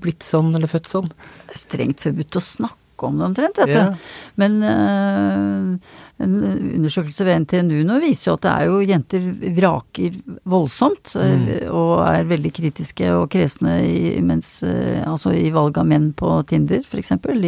blitt 0.02 0.24
sånn 0.26 0.54
eller 0.56 0.68
født 0.72 0.88
sånn? 0.92 1.08
Det 1.48 1.56
er 1.56 1.62
strengt 1.62 2.00
forbudt 2.04 2.38
å 2.40 2.44
snakke 2.44 2.82
om 3.10 3.18
det 3.20 3.26
omtrent, 3.28 3.58
vet 3.60 3.74
Ja. 3.76 3.90
du. 3.92 3.98
Men 4.40 4.54
øh, 4.64 5.80
en 6.24 6.36
undersøkelse 6.78 7.26
ved 7.28 7.42
NTNU 7.44 7.84
nå 7.84 8.00
viser 8.00 8.30
jo 8.32 8.36
at 8.38 8.46
det 8.46 8.54
er 8.54 8.66
jo 8.70 8.78
jenter 8.88 9.26
vraker 9.58 10.16
voldsomt, 10.48 11.12
øh, 11.20 11.36
Mm. 11.36 11.74
og 11.76 12.08
er 12.08 12.24
veldig 12.30 12.54
kritiske 12.56 13.10
og 13.20 13.30
kresne 13.30 13.82
i, 13.84 14.22
mens, 14.22 14.64
øh, 14.64 15.04
altså 15.06 15.34
i 15.36 15.52
valg 15.52 15.78
av 15.78 15.86
menn 15.86 16.14
på 16.14 16.46
Tinder, 16.48 16.84
for 16.88 16.98
eksempel. 16.98 17.42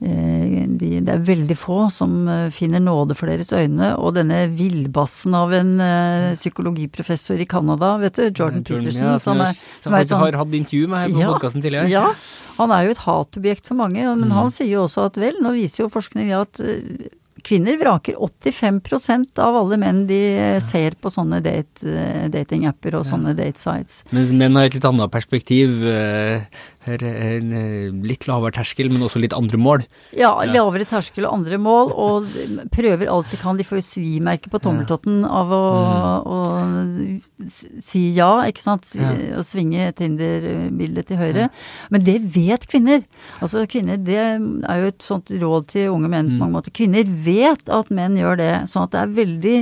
De, 0.00 0.08
eh, 0.08 1.00
det 1.02 1.10
er 1.10 1.22
veldig 1.26 1.56
få 1.58 1.78
som 1.90 2.12
øh, 2.30 2.50
finner 2.54 2.78
nåde 2.84 3.16
for 3.18 3.26
deres 3.26 3.50
øyne, 3.52 3.90
og 3.98 4.14
denne 4.14 4.44
villbassen 4.54 5.34
av 5.34 5.52
en 5.58 5.72
uh, 5.82 6.34
psykologiprofessor 6.38 7.40
i 7.42 7.46
Canada, 7.50 7.96
vet 7.98 8.14
du, 8.20 8.28
Jordan 8.30 8.62
Peterson, 8.62 9.02
ja, 9.08 9.18
som 9.22 9.40
er, 9.42 9.52
som 9.58 9.94
er 9.98 10.04
jeg 10.04 10.12
sånn 10.12 10.22
har 10.28 10.38
hatt 10.38 10.54
intervju 10.54 10.86
med 10.92 10.98
her 11.02 11.14
på 11.16 11.22
Ja, 11.24 11.32
podkasten 11.34 11.64
tidligere. 11.64 11.90
ja, 11.90 12.06
han 12.58 12.74
er 12.78 12.86
jo 12.86 12.94
et 12.94 13.04
hatobjekt 13.08 13.66
for 13.72 13.74
mange, 13.82 14.02
men 14.06 14.28
Mm. 14.28 14.36
han 14.38 14.50
sier 14.54 14.70
jo 14.70 14.84
også 14.86 15.06
at 15.10 15.16
vel, 15.18 15.34
nå 15.42 15.52
viser 15.58 15.84
jo 15.84 15.88
forskning 15.90 16.30
at 16.34 16.60
eh, 16.62 17.08
kvinner 17.46 17.78
vraker 17.78 18.16
85% 18.18 19.38
av 19.38 19.54
alle 19.60 19.76
menn 19.78 20.06
de 20.08 20.18
ja. 20.36 20.60
ser 20.60 20.96
på 21.00 21.10
sånne 21.10 21.38
date, 21.42 21.86
eh, 21.86 22.26
datingapper 22.34 22.96
og 22.98 23.06
sånne 23.06 23.34
date 23.38 23.58
sites. 23.62 24.02
Mens 24.10 24.32
menn 24.34 24.54
har 24.58 24.66
et 24.66 24.74
litt 24.74 24.84
annet 24.88 25.10
perspektiv. 25.14 25.82
Eh, 26.86 27.90
litt 28.06 28.26
lavere 28.28 28.52
terskel, 28.54 28.88
men 28.92 29.02
også 29.02 29.20
litt 29.20 29.34
andre 29.36 29.58
mål. 29.60 29.82
Ja, 30.16 30.30
lavere 30.46 30.86
terskel 30.88 31.26
og 31.26 31.34
andre 31.40 31.58
mål, 31.58 31.90
og 31.92 32.28
prøver 32.74 33.08
alt 33.10 33.30
de 33.30 33.36
kan. 33.40 33.56
De 33.58 33.64
får 33.66 33.80
jo 33.80 33.86
svimerke 33.88 34.48
på 34.52 34.60
tommeltotten 34.62 35.24
av 35.26 35.50
å, 35.52 35.62
å 36.22 36.38
si 37.82 38.04
ja, 38.16 38.44
ikke 38.48 38.62
sant, 38.64 38.86
Mm. 38.98 39.38
Og 39.38 39.44
svinge 39.46 39.92
Tinder-bildet 39.94 41.06
til 41.10 41.16
høyre. 41.20 41.48
Men 41.90 42.02
det 42.06 42.16
vet 42.34 42.64
kvinner. 42.70 43.02
Altså 43.42 43.66
kvinner, 43.70 43.96
det 44.02 44.16
er 44.18 44.80
jo 44.80 44.86
et 44.90 45.02
sånt 45.04 45.30
råd 45.30 45.68
til 45.74 45.90
unge 45.92 46.08
menn 46.08 46.28
Mm. 46.28 46.38
på 46.38 46.38
mange 46.44 46.56
måter. 46.58 46.72
Kvinner 46.74 47.04
vet 47.04 47.68
at 47.68 47.90
menn 47.90 48.16
gjør 48.16 48.36
det, 48.38 48.52
sånn 48.70 48.84
at 48.88 48.90
det 48.90 49.00
er 49.02 49.14
veldig 49.24 49.58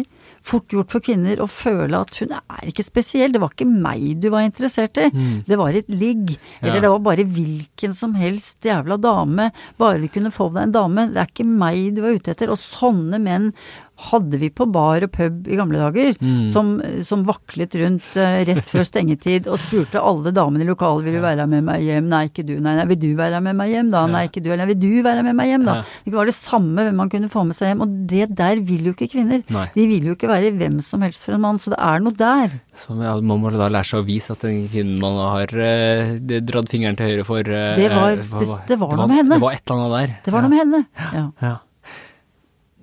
fort 0.46 0.70
gjort 0.70 0.92
for 0.94 1.02
kvinner 1.02 1.40
å 1.42 1.48
føle 1.50 1.98
at 1.98 2.20
hun 2.22 2.30
er 2.36 2.68
ikke 2.70 2.84
spesiell, 2.86 3.32
det 3.34 3.40
var 3.42 3.50
ikke 3.54 3.66
meg 3.66 4.20
du 4.22 4.28
var 4.30 4.44
interessert 4.46 5.00
i, 5.02 5.08
det 5.48 5.58
var 5.58 5.74
et 5.74 5.88
ligg, 5.90 6.36
eller 6.60 6.76
Mm. 6.76 6.76
Ja. 6.76 6.80
det 6.84 6.90
var 6.92 7.02
bare 7.08 7.24
hvilken 7.26 7.94
som 7.98 8.14
helst 8.14 8.62
jævla 8.64 8.96
dame, 9.02 9.50
bare 9.78 9.98
du 10.04 10.08
kunne 10.08 10.30
få 10.34 10.46
deg 10.54 10.62
en 10.68 10.76
dame, 10.76 11.08
det 11.12 11.18
er 11.24 11.32
ikke 11.32 11.46
meg 11.50 11.94
du 11.96 12.02
var 12.04 12.14
ute 12.14 12.30
etter, 12.30 12.52
og 12.54 12.60
sånne 12.62 13.18
menn 13.22 13.50
hadde 13.96 14.38
vi 14.40 14.50
på 14.52 14.66
bar 14.68 15.04
og 15.06 15.10
pub 15.14 15.46
i 15.48 15.56
gamle 15.56 15.78
dager, 15.80 16.16
Mm. 16.20 16.48
som, 16.52 16.74
som 17.06 17.22
vaklet 17.26 17.74
rundt 17.80 18.16
uh, 18.16 18.42
rett 18.46 18.66
før 18.68 18.84
stengetid 18.84 19.46
og 19.48 19.58
spurte 19.62 20.00
alle 20.00 20.32
damene 20.36 20.64
i 20.64 20.68
lokalet 20.68 21.04
vil 21.06 21.16
du 21.16 21.22
være 21.24 21.46
med 21.48 21.64
meg 21.64 21.82
hjem, 21.86 22.08
nei 22.12 22.26
ikke 22.28 22.44
du, 22.46 22.54
nei, 22.60 22.74
nei 22.76 22.84
vil 22.90 22.98
du 23.02 23.08
være 23.18 23.40
med 23.44 23.56
meg 23.56 23.72
hjem 23.72 23.90
da, 23.92 24.04
nei 24.10 24.26
ikke 24.28 24.42
du, 24.44 24.50
nei 24.56 24.66
vil 24.70 24.78
du 24.82 25.02
være 25.06 25.22
med 25.26 25.36
meg 25.38 25.50
hjem 25.52 25.64
da. 25.68 25.78
Det 26.04 26.14
var 26.14 26.28
det 26.28 26.36
samme 26.36 26.84
hvem 26.86 26.96
man 27.02 27.12
kunne 27.12 27.30
få 27.32 27.44
med 27.48 27.56
seg 27.58 27.72
hjem, 27.72 27.84
og 27.86 27.96
det 28.12 28.28
der 28.36 28.60
vil 28.68 28.90
jo 28.90 28.94
ikke 28.96 29.08
kvinner. 29.16 29.42
Nei. 29.52 29.66
De 29.74 29.86
vil 29.90 30.08
jo 30.10 30.16
ikke 30.16 30.28
være 30.30 30.52
hvem 30.56 30.80
som 30.84 31.04
helst 31.06 31.24
for 31.26 31.36
en 31.36 31.44
mann, 31.44 31.58
så 31.62 31.72
det 31.74 31.80
er 31.80 32.02
noe 32.04 32.16
der. 32.16 32.56
Så 32.76 32.96
man 32.96 33.24
må 33.40 33.52
da 33.54 33.68
lære 33.72 33.88
seg 33.88 34.02
å 34.02 34.06
vise 34.06 34.32
at 34.36 34.44
den 34.44 34.66
kvinnen 34.72 34.98
man 35.00 35.16
har 35.22 35.52
eh, 35.56 36.16
det 36.20 36.42
dratt 36.48 36.68
fingeren 36.72 36.96
til 36.98 37.08
høyre 37.14 37.24
for 37.28 37.40
eh, 37.40 37.72
Det 37.78 37.88
var 37.92 38.16
det 38.16 38.32
var, 38.32 38.58
det 38.68 38.80
var 38.80 38.96
noe 39.00 39.08
med 39.08 39.22
henne. 39.22 39.38
Det 39.38 39.44
var 39.46 39.56
et 39.56 39.64
eller 39.64 39.80
annet 39.86 39.96
der. 39.96 40.16
Det 40.26 40.34
var 40.34 40.44
noe 40.44 40.52
med 40.52 40.60
henne. 40.64 40.82
Ja. 41.16 41.24
Ja. 41.44 41.54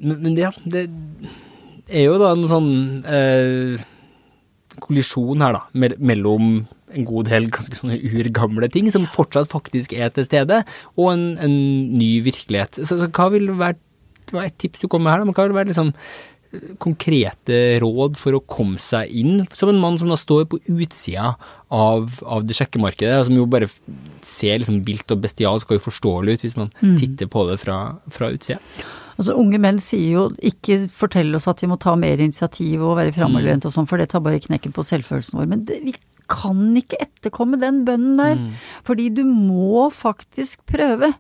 Men, 0.04 0.20
men 0.26 0.38
ja, 0.40 0.52
det 0.68 0.88
er 1.90 2.08
jo 2.08 2.20
da 2.22 2.34
en 2.36 2.48
sånn 2.50 2.72
eh, 3.08 3.84
kollisjon 4.84 5.44
her, 5.44 5.58
da, 5.58 5.90
mellom 6.00 6.64
en 6.94 7.08
god 7.08 7.30
del 7.32 7.50
ganske 7.54 7.78
sånne 7.78 7.98
urgamle 8.06 8.70
ting 8.72 8.90
som 8.94 9.08
fortsatt 9.10 9.50
faktisk 9.52 9.96
er 9.98 10.12
til 10.14 10.28
stede, 10.28 10.62
og 10.98 11.10
en, 11.14 11.26
en 11.42 11.56
ny 11.96 12.12
virkelighet. 12.26 12.84
Så, 12.84 13.00
så 13.00 13.10
hva 13.10 13.32
vil 13.34 13.50
være 13.58 13.80
Det 14.24 14.38
var 14.38 14.46
et 14.48 14.56
tips 14.56 14.80
du 14.80 14.88
kom 14.88 15.04
med 15.04 15.12
her, 15.12 15.20
da, 15.20 15.28
men 15.28 15.36
hva 15.36 15.44
vil 15.50 15.58
være 15.58 15.70
liksom 15.74 15.90
eh, 15.92 16.70
konkrete 16.82 17.58
råd 17.84 18.16
for 18.22 18.38
å 18.38 18.46
komme 18.48 18.80
seg 18.80 19.12
inn 19.12 19.44
som 19.52 19.70
en 19.70 19.82
mann 19.82 20.00
som 20.00 20.08
da 20.10 20.18
står 20.20 20.46
på 20.48 20.62
utsida 20.72 21.34
av, 21.74 22.22
av 22.24 22.46
det 22.48 22.56
sjekkemarkedet, 22.56 23.26
som 23.28 23.36
jo 23.36 23.50
bare 23.52 23.68
ser 24.24 24.62
liksom 24.62 24.80
vilt 24.88 25.12
og 25.12 25.26
bestialsk 25.26 25.74
og 25.74 25.84
uforståelig 25.84 26.38
ut 26.38 26.46
hvis 26.48 26.60
man 26.62 26.72
titter 27.02 27.28
på 27.28 27.44
det 27.50 27.60
fra, 27.66 27.80
fra 28.16 28.32
utsida. 28.32 28.62
Altså 29.18 29.36
Unge 29.38 29.60
menn 29.62 29.80
sier 29.84 30.16
jo 30.16 30.24
ikke 30.42 30.80
fortell 30.92 31.36
oss 31.38 31.48
at 31.52 31.62
vi 31.62 31.70
må 31.70 31.78
ta 31.82 31.94
mer 32.00 32.22
initiativ 32.24 32.82
og 32.82 32.98
være 32.98 33.14
framoverlent 33.16 33.68
og 33.70 33.76
sånn, 33.76 33.90
for 33.90 34.02
det 34.02 34.10
tar 34.14 34.24
bare 34.26 34.42
knekken 34.42 34.74
på 34.74 34.86
selvfølelsen 34.88 35.40
vår. 35.40 35.50
Men 35.52 35.66
det, 35.70 35.82
vi 35.86 35.94
kan 36.32 36.72
ikke 36.80 37.02
etterkomme 37.04 37.60
den 37.62 37.84
bønnen 37.88 38.18
der. 38.18 38.40
Fordi 38.88 39.10
du 39.14 39.24
må 39.28 39.90
faktisk 39.94 40.64
prøve. 40.70 41.14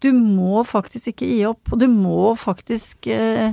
Du 0.00 0.12
må 0.14 0.62
faktisk 0.64 1.12
ikke 1.12 1.28
gi 1.28 1.40
opp. 1.48 1.72
Og 1.74 1.80
du 1.82 1.88
må 1.90 2.34
faktisk 2.38 3.08
eh, 3.12 3.52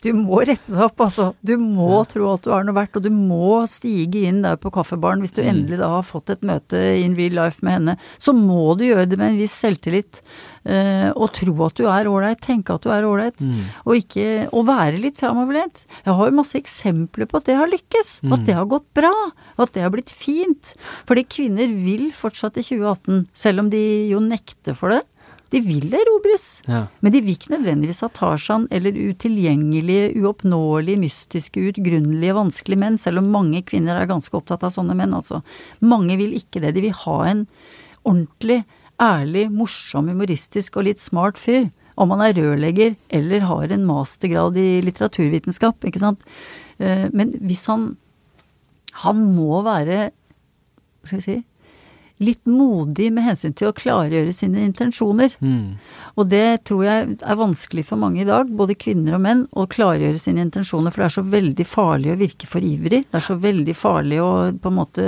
Du 0.00 0.14
må 0.16 0.38
rette 0.48 0.70
deg 0.72 0.80
opp, 0.80 1.02
altså. 1.04 1.26
Du 1.44 1.52
må 1.60 1.98
tro 2.08 2.30
at 2.32 2.46
du 2.46 2.50
har 2.54 2.64
noe 2.64 2.76
verdt, 2.76 2.94
og 2.96 3.04
du 3.04 3.10
må 3.12 3.58
stige 3.68 4.22
inn 4.30 4.38
der 4.44 4.56
på 4.60 4.70
kaffebaren 4.72 5.20
hvis 5.20 5.34
du 5.36 5.42
endelig 5.42 5.76
da 5.82 5.90
har 5.98 6.06
fått 6.08 6.32
et 6.32 6.46
møte 6.46 6.78
in 6.96 7.16
real 7.18 7.36
life 7.36 7.60
med 7.66 7.76
henne. 7.76 7.96
Så 8.16 8.32
må 8.36 8.78
du 8.80 8.86
gjøre 8.86 9.10
det 9.10 9.18
med 9.20 9.34
en 9.34 9.40
viss 9.42 9.58
selvtillit, 9.60 10.22
eh, 10.64 11.10
og 11.12 11.34
tro 11.36 11.52
at 11.66 11.76
du 11.76 11.84
er 11.84 12.08
ålreit, 12.08 12.40
tenke 12.46 12.78
at 12.78 12.86
du 12.86 12.88
er 12.94 13.04
ålreit, 13.04 13.44
og 13.84 13.92
ikke 13.98 14.48
Og 14.56 14.64
være 14.66 14.98
litt 15.02 15.20
framoverlent. 15.20 15.84
Jeg 16.06 16.16
har 16.16 16.30
jo 16.30 16.38
masse 16.38 16.56
eksempler 16.56 17.28
på 17.28 17.36
at 17.40 17.50
det 17.50 17.58
har 17.60 17.68
lykkes, 17.68 18.20
at 18.32 18.46
det 18.46 18.56
har 18.56 18.66
gått 18.70 18.88
bra, 18.96 19.12
at 19.58 19.72
det 19.74 19.82
har 19.84 19.92
blitt 19.92 20.10
fint. 20.10 20.72
Fordi 21.08 21.24
kvinner 21.28 21.68
vil 21.68 22.08
fortsatt 22.12 22.56
i 22.56 22.64
2018, 22.64 23.26
selv 23.34 23.60
om 23.60 23.70
de 23.70 23.84
jo 24.10 24.20
nekter 24.24 24.74
for 24.76 24.96
det. 24.96 25.04
De 25.50 25.60
vil 25.64 25.88
erobres. 25.94 26.60
Ja. 26.68 26.84
Men 27.02 27.12
de 27.14 27.20
vil 27.24 27.34
ikke 27.34 27.50
nødvendigvis 27.56 28.02
ha 28.04 28.08
Tarzan 28.14 28.68
eller 28.70 28.94
utilgjengelige, 28.94 30.12
uoppnåelige, 30.22 31.00
mystiske, 31.02 31.62
utgrunnelige, 31.72 32.36
vanskelige 32.36 32.78
menn, 32.78 32.98
selv 33.02 33.22
om 33.22 33.32
mange 33.34 33.64
kvinner 33.66 33.98
er 33.98 34.10
ganske 34.10 34.36
opptatt 34.38 34.62
av 34.66 34.74
sånne 34.76 34.94
menn, 34.98 35.16
altså. 35.16 35.40
Mange 35.82 36.16
vil 36.20 36.36
ikke 36.38 36.62
det. 36.62 36.74
De 36.76 36.84
vil 36.86 36.94
ha 37.02 37.18
en 37.32 37.44
ordentlig, 38.06 38.62
ærlig, 39.00 39.46
morsom, 39.50 40.10
humoristisk 40.12 40.76
og 40.76 40.86
litt 40.86 41.02
smart 41.02 41.38
fyr. 41.40 41.70
Om 42.00 42.14
han 42.14 42.22
er 42.24 42.36
rørlegger 42.38 42.94
eller 43.12 43.42
har 43.44 43.72
en 43.74 43.84
mastergrad 43.88 44.56
i 44.56 44.80
litteraturvitenskap, 44.86 45.82
ikke 45.84 46.00
sant. 46.00 46.22
Eh, 46.78 47.08
Men 47.12 47.32
hvis 47.42 47.66
han 47.66 47.96
Han 48.92 49.20
må 49.36 49.62
være, 49.62 50.10
hva 50.10 51.06
skal 51.06 51.20
vi 51.20 51.22
si, 51.22 51.44
litt 52.20 52.44
modig 52.44 53.06
med 53.16 53.24
hensyn 53.24 53.54
til 53.56 53.70
å 53.70 53.72
klargjøre 53.72 54.32
sine 54.36 54.60
intensjoner. 54.66 55.32
Mm. 55.40 55.78
Og 56.20 56.26
det 56.28 56.64
tror 56.68 56.82
jeg 56.84 57.14
er 57.24 57.38
vanskelig 57.40 57.84
for 57.88 57.96
mange 57.96 58.20
i 58.20 58.26
dag, 58.28 58.50
både 58.52 58.74
kvinner 58.76 59.14
og 59.16 59.22
menn, 59.24 59.46
å 59.56 59.64
klargjøre 59.70 60.20
sine 60.20 60.42
intensjoner, 60.44 60.92
for 60.92 61.00
det 61.00 61.06
er 61.08 61.14
så 61.16 61.24
veldig 61.32 61.66
farlig 61.66 62.12
å 62.12 62.18
virke 62.20 62.48
for 62.50 62.60
ivrig. 62.60 63.06
Det 63.08 63.16
er 63.16 63.24
så 63.24 63.38
veldig 63.40 63.76
farlig 63.78 64.18
å 64.20 64.30
på 64.60 64.68
en 64.68 64.76
måte 64.76 65.06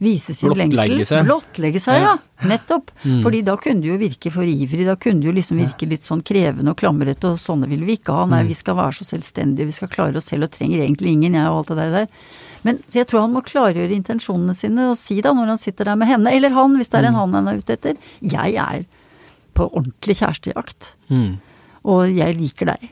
vise 0.00 0.32
sin 0.32 0.48
Blottlegge 0.48 0.96
lengsel. 0.96 1.04
seg. 1.10 1.28
Blottlegge 1.28 1.82
seg, 1.84 2.00
ja. 2.06 2.16
Nettopp. 2.48 2.90
Mm. 3.04 3.20
Fordi 3.24 3.42
da 3.44 3.56
kunne 3.60 3.84
du 3.84 3.90
jo 3.92 4.00
virke 4.00 4.32
for 4.32 4.48
ivrig, 4.48 4.86
da 4.88 4.96
kunne 4.96 5.20
du 5.20 5.28
jo 5.28 5.36
liksom 5.36 5.60
virke 5.60 5.88
litt 5.92 6.04
sånn 6.08 6.24
krevende 6.24 6.72
og 6.72 6.80
klamrete, 6.80 7.34
og 7.34 7.40
sånne 7.42 7.68
vil 7.68 7.84
vi 7.84 7.98
ikke 8.00 8.16
ha. 8.16 8.24
Nei, 8.26 8.42
Mm. 8.46 8.48
vi 8.48 8.54
skal 8.54 8.76
være 8.76 8.96
så 8.96 9.04
selvstendige, 9.04 9.66
vi 9.66 9.72
skal 9.72 9.88
klare 9.92 10.16
oss 10.16 10.32
selv 10.32 10.44
og 10.44 10.50
trenger 10.56 10.80
egentlig 10.84 11.12
ingen, 11.12 11.34
jeg 11.34 11.48
og 11.52 11.58
alt 11.60 11.68
det 11.68 11.76
der 11.76 11.90
der. 11.90 12.08
Men 12.64 12.80
jeg 12.94 13.06
tror 13.06 13.26
han 13.26 13.34
må 13.34 13.42
klargjøre 13.46 13.94
intensjonene 13.94 14.54
sine 14.56 14.88
og 14.90 14.96
si 15.00 15.20
da, 15.20 15.32
når 15.36 15.52
han 15.54 15.60
sitter 15.60 15.90
der 15.90 15.98
med 16.00 16.08
henne, 16.08 16.32
eller 16.32 16.54
han, 16.56 16.76
hvis 16.78 16.88
det 16.92 17.00
er 17.00 17.08
en 17.10 17.14
Mm. 17.14 17.20
han 17.20 17.34
han 17.34 17.48
er 17.48 17.58
ute 17.58 17.72
etter, 17.76 17.96
jeg 18.20 18.56
er 18.56 18.86
på 19.54 19.68
ordentlig 19.72 20.16
kjærestejakt. 20.20 20.94
Mm. 21.08 21.38
Og 21.84 22.10
jeg 22.16 22.36
liker 22.36 22.66
deg. 22.66 22.90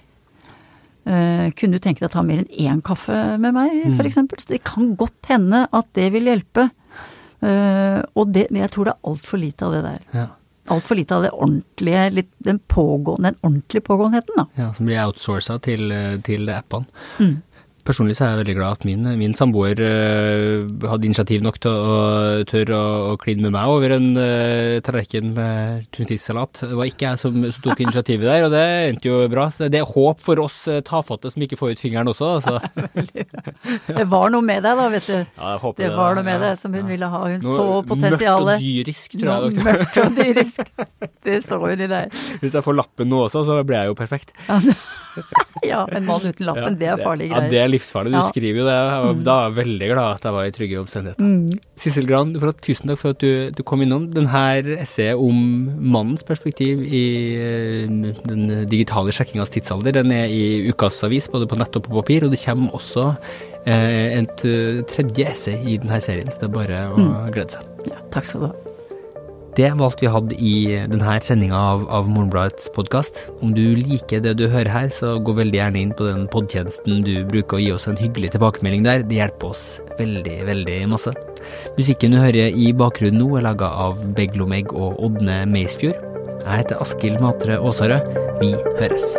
Uh, 1.05 1.51
kunne 1.53 1.77
du 1.77 1.83
tenke 1.85 2.01
deg 2.01 2.09
å 2.09 2.15
ta 2.15 2.23
mer 2.25 2.39
enn 2.41 2.49
én 2.57 2.81
kaffe 2.81 3.39
med 3.39 3.53
meg, 3.53 3.97
for 3.97 4.07
eksempel? 4.09 4.41
Så 4.41 4.55
det 4.55 4.63
kan 4.65 4.95
godt 4.97 5.29
hende 5.29 5.67
at 5.71 5.91
det 5.93 6.13
vil 6.15 6.31
hjelpe. 6.31 6.71
Uh, 7.45 8.01
og 8.17 8.33
det, 8.33 8.47
men 8.51 8.63
jeg 8.63 8.73
tror 8.73 8.89
det 8.89 8.95
er 8.95 9.11
altfor 9.11 9.43
lite 9.43 9.67
av 9.67 9.75
det 9.75 9.83
der. 9.85 9.99
Ja. 10.17 10.27
Altfor 10.73 10.97
lite 10.97 11.13
av 11.19 11.27
det 11.27 11.33
ordentlige, 11.37 12.07
litt, 12.15 12.31
den 12.41 12.59
pågående, 12.73 13.35
den 13.35 13.41
ordentlige 13.45 13.85
pågåenheten, 13.85 14.39
da. 14.39 14.47
ja, 14.57 14.71
som 14.73 14.87
blir 14.89 15.03
outsourca 15.03 15.59
til, 15.61 15.93
eh, 15.93 16.15
til 16.25 16.49
appene. 16.49 16.89
Mm. 17.21 17.35
Personlig 17.85 18.17
så 18.17 18.25
er 18.25 18.31
jeg 18.33 18.41
veldig 18.41 18.55
glad 18.57 18.79
at 18.79 18.85
min, 18.89 19.09
min 19.21 19.35
samboer 19.37 19.81
uh, 19.85 20.89
hadde 20.89 21.09
initiativ 21.09 21.43
nok 21.45 21.59
til 21.61 21.75
å 21.75 21.97
tørre 22.49 22.79
å, 22.79 22.93
å 23.13 23.19
kline 23.21 23.45
med 23.45 23.53
meg 23.53 23.73
over 23.73 23.93
en 23.97 24.07
uh, 24.17 24.81
tallerken 24.85 25.35
med 25.37 25.85
tunfisksalat. 25.95 26.63
Det 26.65 26.79
var 26.79 26.89
ikke 26.89 27.11
jeg 27.11 27.21
som, 27.21 27.37
som 27.53 27.67
tok 27.67 27.85
initiativet 27.85 28.29
der, 28.31 28.47
og 28.47 28.55
det 28.55 28.65
endte 28.89 29.11
jo 29.11 29.21
bra. 29.33 29.51
Så 29.53 29.69
det 29.69 29.83
er 29.83 29.91
håp 29.91 30.25
for 30.25 30.41
oss 30.41 30.63
uh, 30.71 30.81
tafatte 30.87 31.33
som 31.35 31.45
ikke 31.45 31.61
får 31.61 31.75
ut 31.75 31.85
fingeren 31.85 32.09
også, 32.15 32.33
altså. 32.39 32.59
Det 33.95 34.09
var 34.09 34.33
noe 34.33 34.45
med 34.45 34.65
deg, 34.65 34.81
da, 34.81 34.89
vet 34.93 35.07
du. 35.09 35.17
Ja, 35.21 35.53
jeg 35.55 35.63
håper 35.63 35.85
Det 35.85 35.93
var 35.95 36.17
noe 36.17 36.27
med 36.27 36.37
ja, 36.39 36.43
deg 36.47 36.61
som 36.61 36.73
hun 36.75 36.83
ja. 36.83 36.89
ville 36.89 37.13
ha. 37.13 37.23
Hun 37.29 37.45
Noe 37.45 37.61
så 37.61 37.69
potensialet. 37.89 38.51
Mørkt 38.51 38.59
og 38.59 38.65
dyrisk, 38.65 39.17
tror 39.21 39.31
jeg. 39.31 39.45
Noe 39.45 39.69
mørkt 39.69 40.03
og 40.03 40.19
dyrisk. 40.19 40.75
Det 41.25 41.39
så 41.45 41.61
hun 41.63 41.85
i 41.85 41.89
deg. 41.91 42.21
Hvis 42.41 42.57
jeg 42.57 42.65
får 42.65 42.81
lappen 42.81 43.13
nå 43.13 43.25
også, 43.29 43.45
så 43.49 43.61
blir 43.67 43.83
jeg 43.83 43.93
jo 43.93 43.99
perfekt. 43.99 44.35
Ja, 45.63 45.89
en 45.97 46.07
mann 46.07 46.25
uten 46.25 46.47
lappen, 46.47 46.79
det 46.79 46.89
er 46.91 47.01
farlige 47.01 47.35
Ja, 47.35 47.43
det 47.45 47.51
greier. 47.53 47.65
er 47.69 47.73
livsfarlig. 47.75 48.13
Du 48.15 48.19
Ja. 48.19 48.25
skriver 48.31 48.59
jo 48.63 48.67
det. 48.69 48.79
og 49.05 49.25
Da 49.27 49.35
er 49.37 49.51
jeg 49.51 49.59
veldig 49.67 49.89
glad 49.93 50.15
at 50.15 50.23
jeg 50.29 50.33
var 50.33 50.45
i 50.49 50.55
trygge 50.55 50.81
omstendigheter. 50.81 51.25
Mm. 51.25 51.59
Sissel 51.77 52.07
Gran, 52.09 52.33
tusen 52.63 52.89
takk 52.89 52.99
for 53.03 53.11
at 53.15 53.19
du, 53.21 53.51
du 53.51 53.63
kom 53.63 53.83
innom. 53.85 54.09
Denne 54.15 54.81
essayet 54.81 55.19
om 55.19 55.39
mannens 55.81 56.25
perspektiv 56.25 56.81
i 56.87 57.05
eh, 57.37 57.87
den 58.27 58.47
digitale 58.71 59.13
sjekkingas 59.15 59.51
tidsalder, 59.55 59.93
den 60.01 60.13
er 60.13 60.27
i 60.31 60.69
ukas 60.71 61.03
avis, 61.05 61.29
både 61.29 61.49
på 61.51 61.59
nett 61.59 61.75
og 61.77 61.85
på 61.89 61.95
papir, 62.01 62.25
og 62.25 62.31
det 62.35 62.41
kommer 62.45 62.73
også 62.79 63.09
eh, 63.67 64.21
et 64.23 64.45
eh, 64.49 64.83
tredje 64.89 65.27
essay 65.31 65.59
i 65.75 65.77
denne 65.79 66.01
serien, 66.01 66.31
så 66.31 66.41
det 66.45 66.51
er 66.51 66.57
bare 66.59 66.85
å 66.95 67.09
glede 67.35 67.59
seg. 67.59 67.75
Ja, 67.91 68.01
takk 68.15 68.25
skal 68.31 68.41
du 68.41 68.47
ha. 68.53 68.64
Det 69.55 69.69
var 69.79 69.87
alt 69.87 70.01
vi 70.03 70.09
hadde 70.11 70.35
i 70.35 70.55
denne 70.91 71.13
sendinga 71.23 71.55
av, 71.55 71.85
av 71.87 72.09
Morgenbladets 72.11 72.73
podkast. 72.75 73.21
Om 73.39 73.53
du 73.55 73.63
liker 73.79 74.19
det 74.25 74.33
du 74.41 74.49
hører 74.51 74.71
her, 74.73 74.89
så 74.91 75.13
gå 75.23 75.31
veldig 75.39 75.61
gjerne 75.61 75.79
inn 75.79 75.93
på 75.95 76.09
den 76.09 76.25
podtjenesten 76.33 77.05
du 77.07 77.13
bruker 77.31 77.61
og 77.61 77.63
gi 77.63 77.69
oss 77.71 77.87
en 77.87 78.01
hyggelig 78.01 78.33
tilbakemelding 78.35 78.83
der. 78.83 79.05
Det 79.07 79.21
hjelper 79.21 79.53
oss 79.55 79.69
veldig, 80.01 80.41
veldig 80.51 80.81
masse. 80.91 81.15
Musikken 81.79 82.17
du 82.17 82.19
hører 82.19 82.51
i 82.51 82.73
bakgrunnen 82.75 83.23
nå 83.23 83.31
er 83.39 83.47
laga 83.47 83.71
av 83.85 84.03
Beglomegg 84.19 84.75
og 84.75 84.99
Ådne 85.07 85.45
Meisfjord. 85.55 86.03
Jeg 86.41 86.65
heter 86.65 86.83
Askild 86.83 87.23
Matre 87.23 87.63
Aasarød. 87.63 88.11
Vi 88.43 88.51
høres. 88.81 89.13